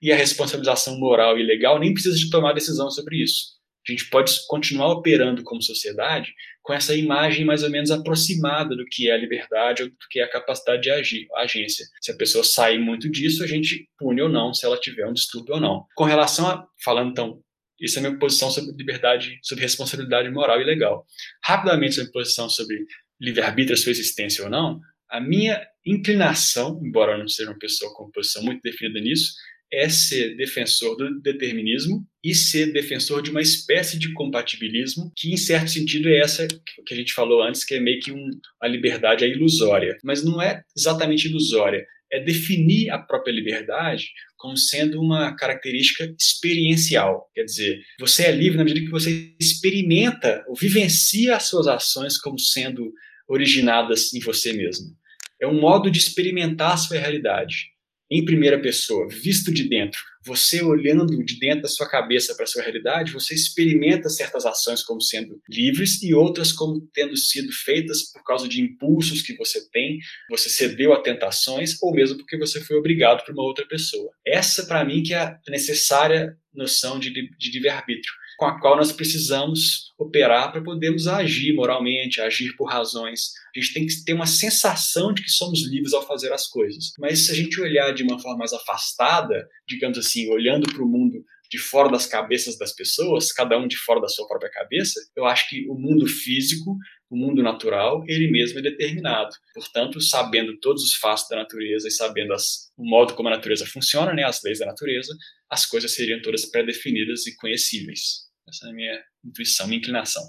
[0.00, 3.60] e a responsabilização moral e legal nem precisa de tomar decisão sobre isso.
[3.86, 6.32] A gente pode continuar operando como sociedade
[6.62, 10.20] com essa imagem mais ou menos aproximada do que é a liberdade ou do que
[10.20, 11.84] é a capacidade de agir, a agência.
[12.00, 15.12] Se a pessoa sair muito disso, a gente pune ou não, se ela tiver um
[15.12, 15.84] distúrbio ou não.
[15.96, 17.42] Com relação a, falando então
[17.82, 21.04] isso é a minha posição sobre liberdade, sobre responsabilidade moral e legal.
[21.44, 22.86] Rapidamente, sobre posição sobre
[23.20, 24.80] livre-arbítrio, sua existência ou não,
[25.10, 29.32] a minha inclinação, embora eu não seja uma pessoa com posição muito definida nisso,
[29.72, 35.36] é ser defensor do determinismo e ser defensor de uma espécie de compatibilismo que, em
[35.36, 38.30] certo sentido, é essa que a gente falou antes, que é meio que um,
[38.60, 39.96] a liberdade é ilusória.
[40.04, 47.30] Mas não é exatamente ilusória, é definir a própria liberdade como sendo uma característica experiencial.
[47.34, 52.18] Quer dizer, você é livre na medida que você experimenta ou vivencia as suas ações
[52.18, 52.92] como sendo
[53.26, 54.94] originadas em você mesmo.
[55.40, 57.72] É um modo de experimentar a sua realidade
[58.10, 62.46] em primeira pessoa, visto de dentro, você olhando de dentro da sua cabeça para a
[62.46, 68.12] sua realidade, você experimenta certas ações como sendo livres e outras como tendo sido feitas
[68.12, 69.98] por causa de impulsos que você tem,
[70.30, 74.10] você cedeu a tentações ou mesmo porque você foi obrigado por uma outra pessoa.
[74.26, 78.12] Essa, para mim, que é a necessária noção de, de livre-arbítrio.
[78.42, 83.30] Com a qual nós precisamos operar para podermos agir moralmente, agir por razões.
[83.54, 86.90] A gente tem que ter uma sensação de que somos livres ao fazer as coisas.
[86.98, 90.88] Mas se a gente olhar de uma forma mais afastada, digamos assim, olhando para o
[90.88, 94.98] mundo de fora das cabeças das pessoas, cada um de fora da sua própria cabeça,
[95.14, 96.76] eu acho que o mundo físico,
[97.08, 99.30] o mundo natural, ele mesmo é determinado.
[99.54, 103.66] Portanto, sabendo todos os fatos da natureza e sabendo as, o modo como a natureza
[103.66, 105.14] funciona, né, as leis da natureza,
[105.48, 108.21] as coisas seriam todas pré-definidas e conhecíveis.
[108.48, 110.22] Essa é a minha intuição, minha inclinação.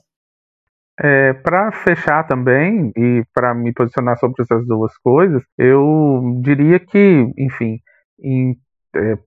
[0.99, 7.33] É, para fechar também e para me posicionar sobre essas duas coisas, eu diria que,
[7.37, 7.79] enfim,
[8.19, 8.55] em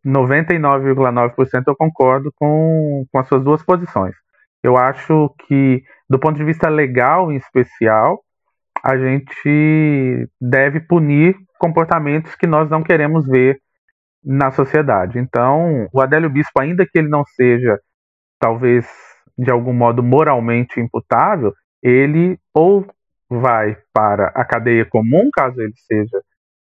[0.06, 4.14] 99,9% eu concordo com, com as suas duas posições.
[4.62, 8.22] Eu acho que, do ponto de vista legal em especial,
[8.82, 13.60] a gente deve punir comportamentos que nós não queremos ver
[14.24, 15.18] na sociedade.
[15.18, 17.78] Então, o Adélio Bispo, ainda que ele não seja,
[18.38, 18.86] talvez,
[19.36, 22.86] de algum modo moralmente imputável, ele ou
[23.28, 26.22] vai para a cadeia comum, caso ele seja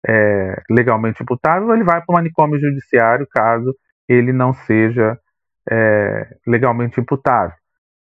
[0.08, 3.74] é, legalmente imputável, ele vai para o manicômio judiciário caso
[4.08, 5.18] ele não seja
[5.70, 7.56] é, legalmente imputável.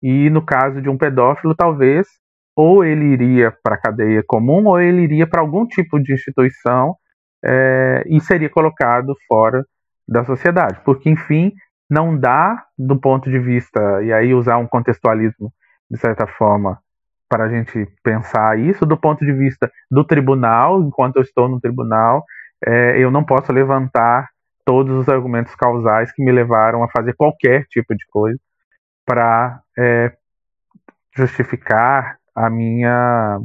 [0.03, 2.07] E no caso de um pedófilo, talvez
[2.55, 6.97] ou ele iria para a cadeia comum ou ele iria para algum tipo de instituição
[7.45, 9.65] é, e seria colocado fora
[10.07, 10.81] da sociedade.
[10.85, 11.53] Porque, enfim,
[11.89, 15.53] não dá, do ponto de vista, e aí usar um contextualismo,
[15.91, 16.79] de certa forma,
[17.29, 21.61] para a gente pensar isso do ponto de vista do tribunal, enquanto eu estou no
[21.61, 22.25] tribunal,
[22.65, 24.29] é, eu não posso levantar
[24.65, 28.39] todos os argumentos causais que me levaram a fazer qualquer tipo de coisa
[29.07, 30.13] para é,
[31.17, 33.41] justificar a minha,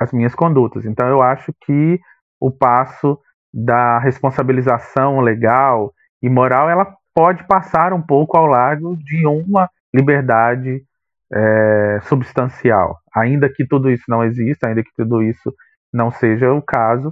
[0.00, 0.86] as minhas condutas.
[0.86, 2.00] Então, eu acho que
[2.40, 3.18] o passo
[3.52, 5.92] da responsabilização legal
[6.22, 10.84] e moral ela pode passar um pouco ao lado de uma liberdade
[11.32, 12.96] é, substancial.
[13.12, 15.52] Ainda que tudo isso não exista, ainda que tudo isso
[15.92, 17.10] não seja o caso,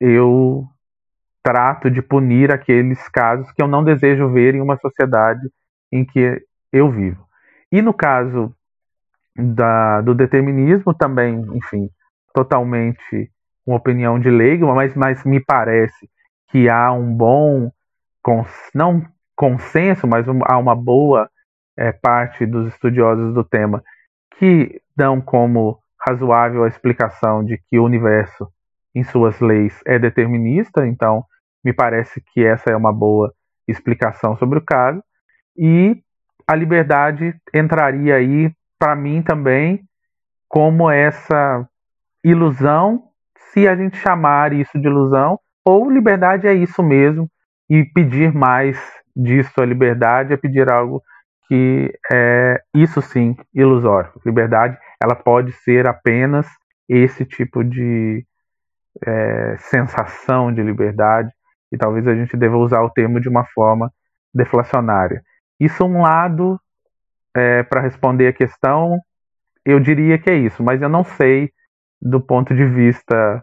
[0.00, 0.64] eu
[1.40, 5.48] trato de punir aqueles casos que eu não desejo ver em uma sociedade
[5.92, 6.42] em que
[6.72, 7.24] eu vivo.
[7.70, 8.52] E no caso
[9.36, 11.88] da, do determinismo, também, enfim,
[12.34, 13.30] totalmente
[13.64, 16.10] uma opinião de leigo, mas, mas me parece
[16.48, 17.70] que há um bom,
[18.74, 21.28] não consenso, mas há uma boa
[21.76, 23.82] é, parte dos estudiosos do tema
[24.38, 28.48] que dão como razoável a explicação de que o universo,
[28.94, 31.24] em suas leis, é determinista, então
[31.64, 33.32] me parece que essa é uma boa
[33.66, 35.02] explicação sobre o caso.
[35.56, 35.96] E
[36.46, 39.82] a liberdade entraria aí, para mim também,
[40.48, 41.66] como essa
[42.22, 43.04] ilusão,
[43.52, 47.28] se a gente chamar isso de ilusão, ou liberdade é isso mesmo,
[47.70, 48.78] e pedir mais
[49.14, 51.02] disso a liberdade é pedir algo
[51.46, 54.12] que é isso sim ilusório.
[54.24, 56.46] Liberdade, ela pode ser apenas
[56.88, 58.24] esse tipo de
[59.06, 61.30] é, sensação de liberdade
[61.72, 63.90] e talvez a gente deva usar o termo de uma forma
[64.32, 65.22] deflacionária.
[65.58, 66.58] Isso é um lado
[67.34, 68.98] é, para responder a questão,
[69.64, 71.50] eu diria que é isso, mas eu não sei
[72.00, 73.42] do ponto de vista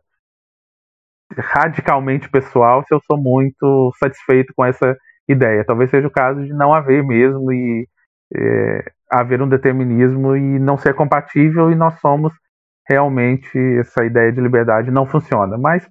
[1.37, 4.95] radicalmente pessoal se eu sou muito satisfeito com essa
[5.31, 5.63] ideia.
[5.65, 7.87] Talvez seja o caso de não haver mesmo e
[8.35, 12.33] é, haver um determinismo e não ser compatível e nós somos
[12.89, 15.57] realmente essa ideia de liberdade não funciona.
[15.57, 15.87] Mas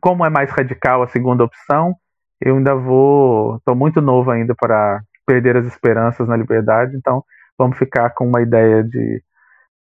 [0.00, 1.94] como é mais radical a segunda opção,
[2.40, 7.22] eu ainda vou, estou muito novo ainda para perder as esperanças na liberdade, então
[7.58, 9.22] vamos ficar com uma ideia de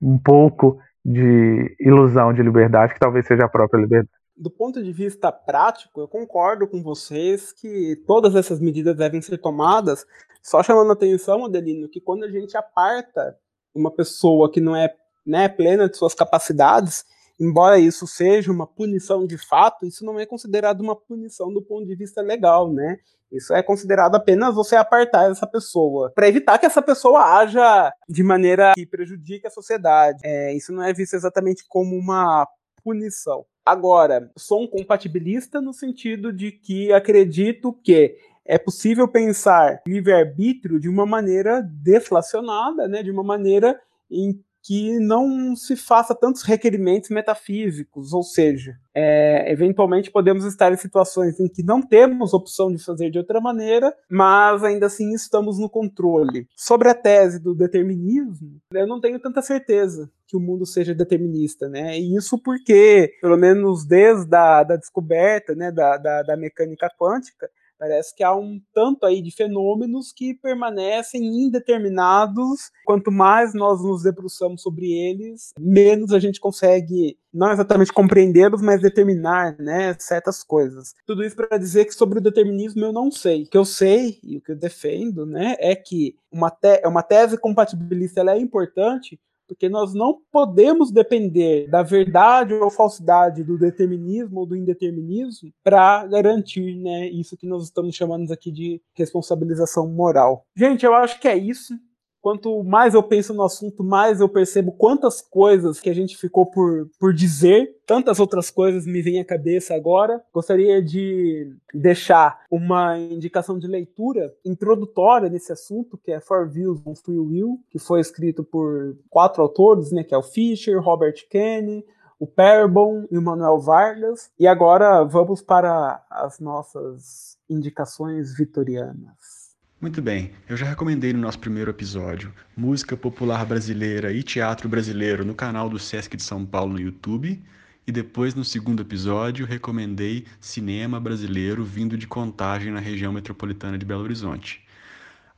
[0.01, 4.91] um pouco de ilusão de liberdade que talvez seja a própria liberdade do ponto de
[4.91, 10.07] vista prático, eu concordo com vocês que todas essas medidas devem ser tomadas,
[10.43, 13.39] só chamando a atenção, Adelino, que quando a gente aparta
[13.75, 14.95] uma pessoa que não é
[15.27, 17.05] né, plena de suas capacidades,
[17.39, 21.87] embora isso seja uma punição de fato, isso não é considerado uma punição do ponto
[21.87, 22.99] de vista legal, né?
[23.31, 28.23] Isso é considerado apenas você apartar essa pessoa, para evitar que essa pessoa haja de
[28.23, 30.19] maneira que prejudique a sociedade.
[30.25, 32.49] É, isso não é visto exatamente como uma
[32.83, 33.45] punição.
[33.71, 40.89] Agora, sou um compatibilista no sentido de que acredito que é possível pensar livre-arbítrio de
[40.89, 48.13] uma maneira deflacionada, né, de uma maneira em que não se faça tantos requerimentos metafísicos,
[48.13, 53.11] ou seja, é, eventualmente podemos estar em situações em que não temos opção de fazer
[53.11, 56.47] de outra maneira, mas ainda assim estamos no controle.
[56.57, 61.69] Sobre a tese do determinismo, eu não tenho tanta certeza que o mundo seja determinista,
[61.69, 61.99] né?
[61.99, 67.51] E isso porque, pelo menos desde a da descoberta né, da, da, da mecânica quântica,
[67.81, 72.71] Parece que há um tanto aí de fenômenos que permanecem indeterminados.
[72.85, 78.83] Quanto mais nós nos debruçamos sobre eles, menos a gente consegue não exatamente compreendê-los, mas
[78.83, 80.95] determinar, né, certas coisas.
[81.07, 83.45] Tudo isso para dizer que sobre o determinismo eu não sei.
[83.45, 87.03] O que eu sei e o que eu defendo, né, é que uma, te uma
[87.03, 89.19] tese compatibilista ela é importante
[89.51, 96.07] porque nós não podemos depender da verdade ou falsidade do determinismo ou do indeterminismo para
[96.07, 100.47] garantir né, isso que nós estamos chamando aqui de responsabilização moral.
[100.55, 101.75] Gente, eu acho que é isso.
[102.21, 106.45] Quanto mais eu penso no assunto, mais eu percebo quantas coisas que a gente ficou
[106.45, 110.23] por, por dizer, tantas outras coisas me vêm à cabeça agora.
[110.33, 116.95] Gostaria de deixar uma indicação de leitura introdutória nesse assunto, que é For Views on
[116.95, 121.87] Free Will, que foi escrito por quatro autores, né, que é o Fisher, Robert Kennedy,
[122.19, 124.31] o Perbon e o Manuel Vargas.
[124.39, 129.40] E agora vamos para as nossas indicações vitorianas.
[129.81, 135.25] Muito bem, eu já recomendei no nosso primeiro episódio música popular brasileira e teatro brasileiro
[135.25, 137.43] no canal do Sesc de São Paulo no YouTube.
[137.87, 143.87] E depois, no segundo episódio, recomendei cinema brasileiro vindo de contagem na região metropolitana de
[143.87, 144.63] Belo Horizonte.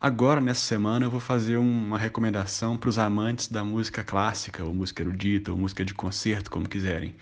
[0.01, 4.75] Agora, nessa semana, eu vou fazer uma recomendação para os amantes da música clássica, ou
[4.75, 7.15] música erudita, ou música de concerto, como quiserem.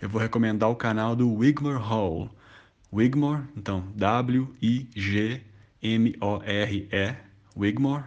[0.00, 2.30] Eu vou recomendar o canal do Wigmore Hall.
[2.92, 5.50] Wigmore, então W-I-G
[5.82, 7.16] M-O-R-E,
[7.56, 8.04] Wigmore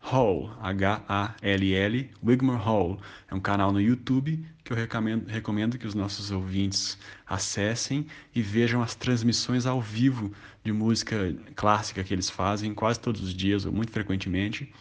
[0.00, 3.00] Hall, H-A-L-L, Wigmore Hall.
[3.28, 6.96] É um canal no YouTube que eu recomendo, recomendo que os nossos ouvintes
[7.26, 13.20] acessem e vejam as transmissões ao vivo de música clássica que eles fazem quase todos
[13.20, 14.72] os dias ou muito frequentemente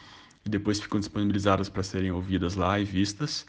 [0.45, 3.45] e depois ficam disponibilizadas para serem ouvidas lá e vistas.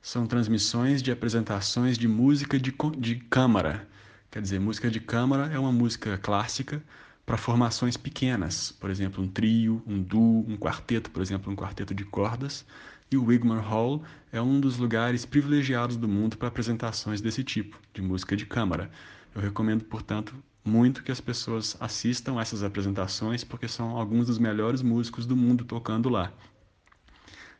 [0.00, 3.86] São transmissões de apresentações de música de, de câmara.
[4.30, 6.82] Quer dizer, música de câmara é uma música clássica
[7.28, 11.94] para formações pequenas, por exemplo, um trio, um duo, um quarteto, por exemplo, um quarteto
[11.94, 12.64] de cordas.
[13.10, 14.02] E o Wigmore Hall
[14.32, 18.90] é um dos lugares privilegiados do mundo para apresentações desse tipo, de música de câmara.
[19.34, 24.80] Eu recomendo, portanto, muito que as pessoas assistam essas apresentações, porque são alguns dos melhores
[24.80, 26.32] músicos do mundo tocando lá.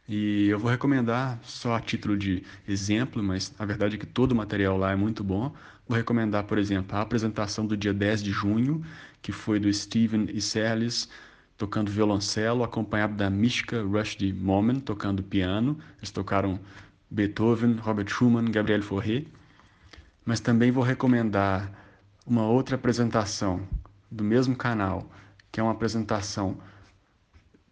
[0.08, 4.32] E eu vou recomendar só a título de exemplo, mas a verdade é que todo
[4.32, 5.54] o material lá é muito bom.
[5.86, 8.82] Vou recomendar, por exemplo, a apresentação do dia 10 de junho,
[9.22, 11.08] que foi do Steven Isserlis
[11.56, 15.76] tocando violoncelo, acompanhado da Mishka Rushdie Moment tocando piano.
[15.98, 16.60] Eles tocaram
[17.10, 19.24] Beethoven, Robert Schumann, Gabriel Fauré.
[20.24, 21.70] Mas também vou recomendar
[22.24, 23.66] uma outra apresentação
[24.10, 25.10] do mesmo canal,
[25.50, 26.58] que é uma apresentação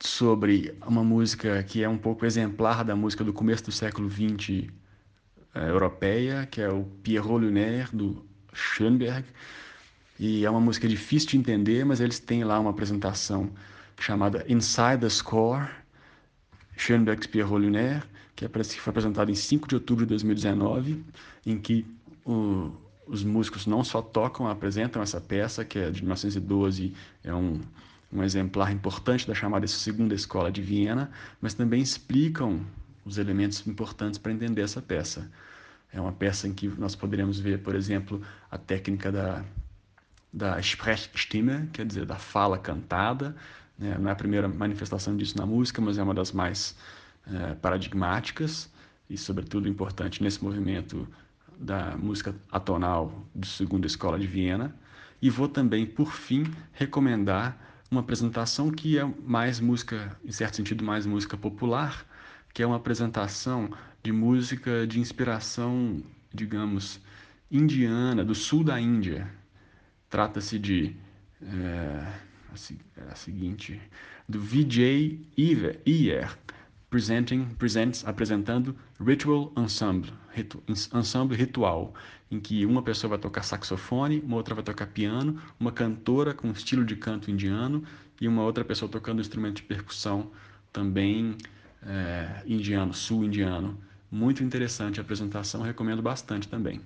[0.01, 4.69] sobre uma música que é um pouco exemplar da música do começo do século XX
[5.55, 9.27] eh, europeia, que é o Pierrot Lunaire, do Schoenberg.
[10.19, 13.51] E é uma música difícil de entender, mas eles têm lá uma apresentação
[13.99, 15.69] chamada Inside the Score,
[40.33, 43.35] da Sprechstimme, quer dizer, da fala cantada.
[43.79, 43.97] Né?
[43.99, 46.77] Não é a primeira manifestação disso na música, mas é uma das mais
[47.27, 48.71] é, paradigmáticas
[49.09, 51.07] e, sobretudo, importante nesse movimento
[51.59, 54.75] da música atonal do Segunda Escola de Viena.
[55.21, 57.57] E vou também, por fim, recomendar
[57.91, 62.05] uma apresentação que é mais música, em certo sentido, mais música popular,
[62.53, 63.71] que é uma apresentação
[64.03, 66.03] de música de inspiração,
[66.33, 67.01] digamos,
[67.51, 69.31] indiana, do sul da Índia,
[70.09, 70.97] Trata-se de
[71.43, 72.13] é,
[73.11, 73.81] a, seguinte
[74.29, 76.37] do VJ Iyer
[76.89, 81.95] presenting presents apresentando Ritual Ensemble ritu, ensemble ritual
[82.31, 86.51] em que uma pessoa vai tocar saxofone, uma outra vai tocar piano, uma cantora com
[86.51, 87.83] estilo de canto indiano
[88.21, 90.31] e uma outra pessoa tocando instrumento de percussão
[90.73, 91.37] também
[91.83, 93.79] é, indiano, sul indiano.
[94.11, 96.81] Muito interessante a apresentação, recomendo bastante também.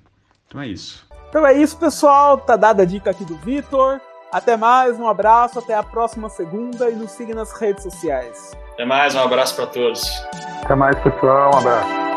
[0.50, 1.06] Então é isso.
[1.28, 2.36] Então é isso, pessoal.
[2.36, 4.00] Tá dada a dica aqui do Vitor.
[4.32, 8.56] Até mais, um abraço, até a próxima segunda e nos siga nas redes sociais.
[8.72, 10.08] Até mais, um abraço para todos.
[10.62, 12.09] Até mais, pessoal, um abraço.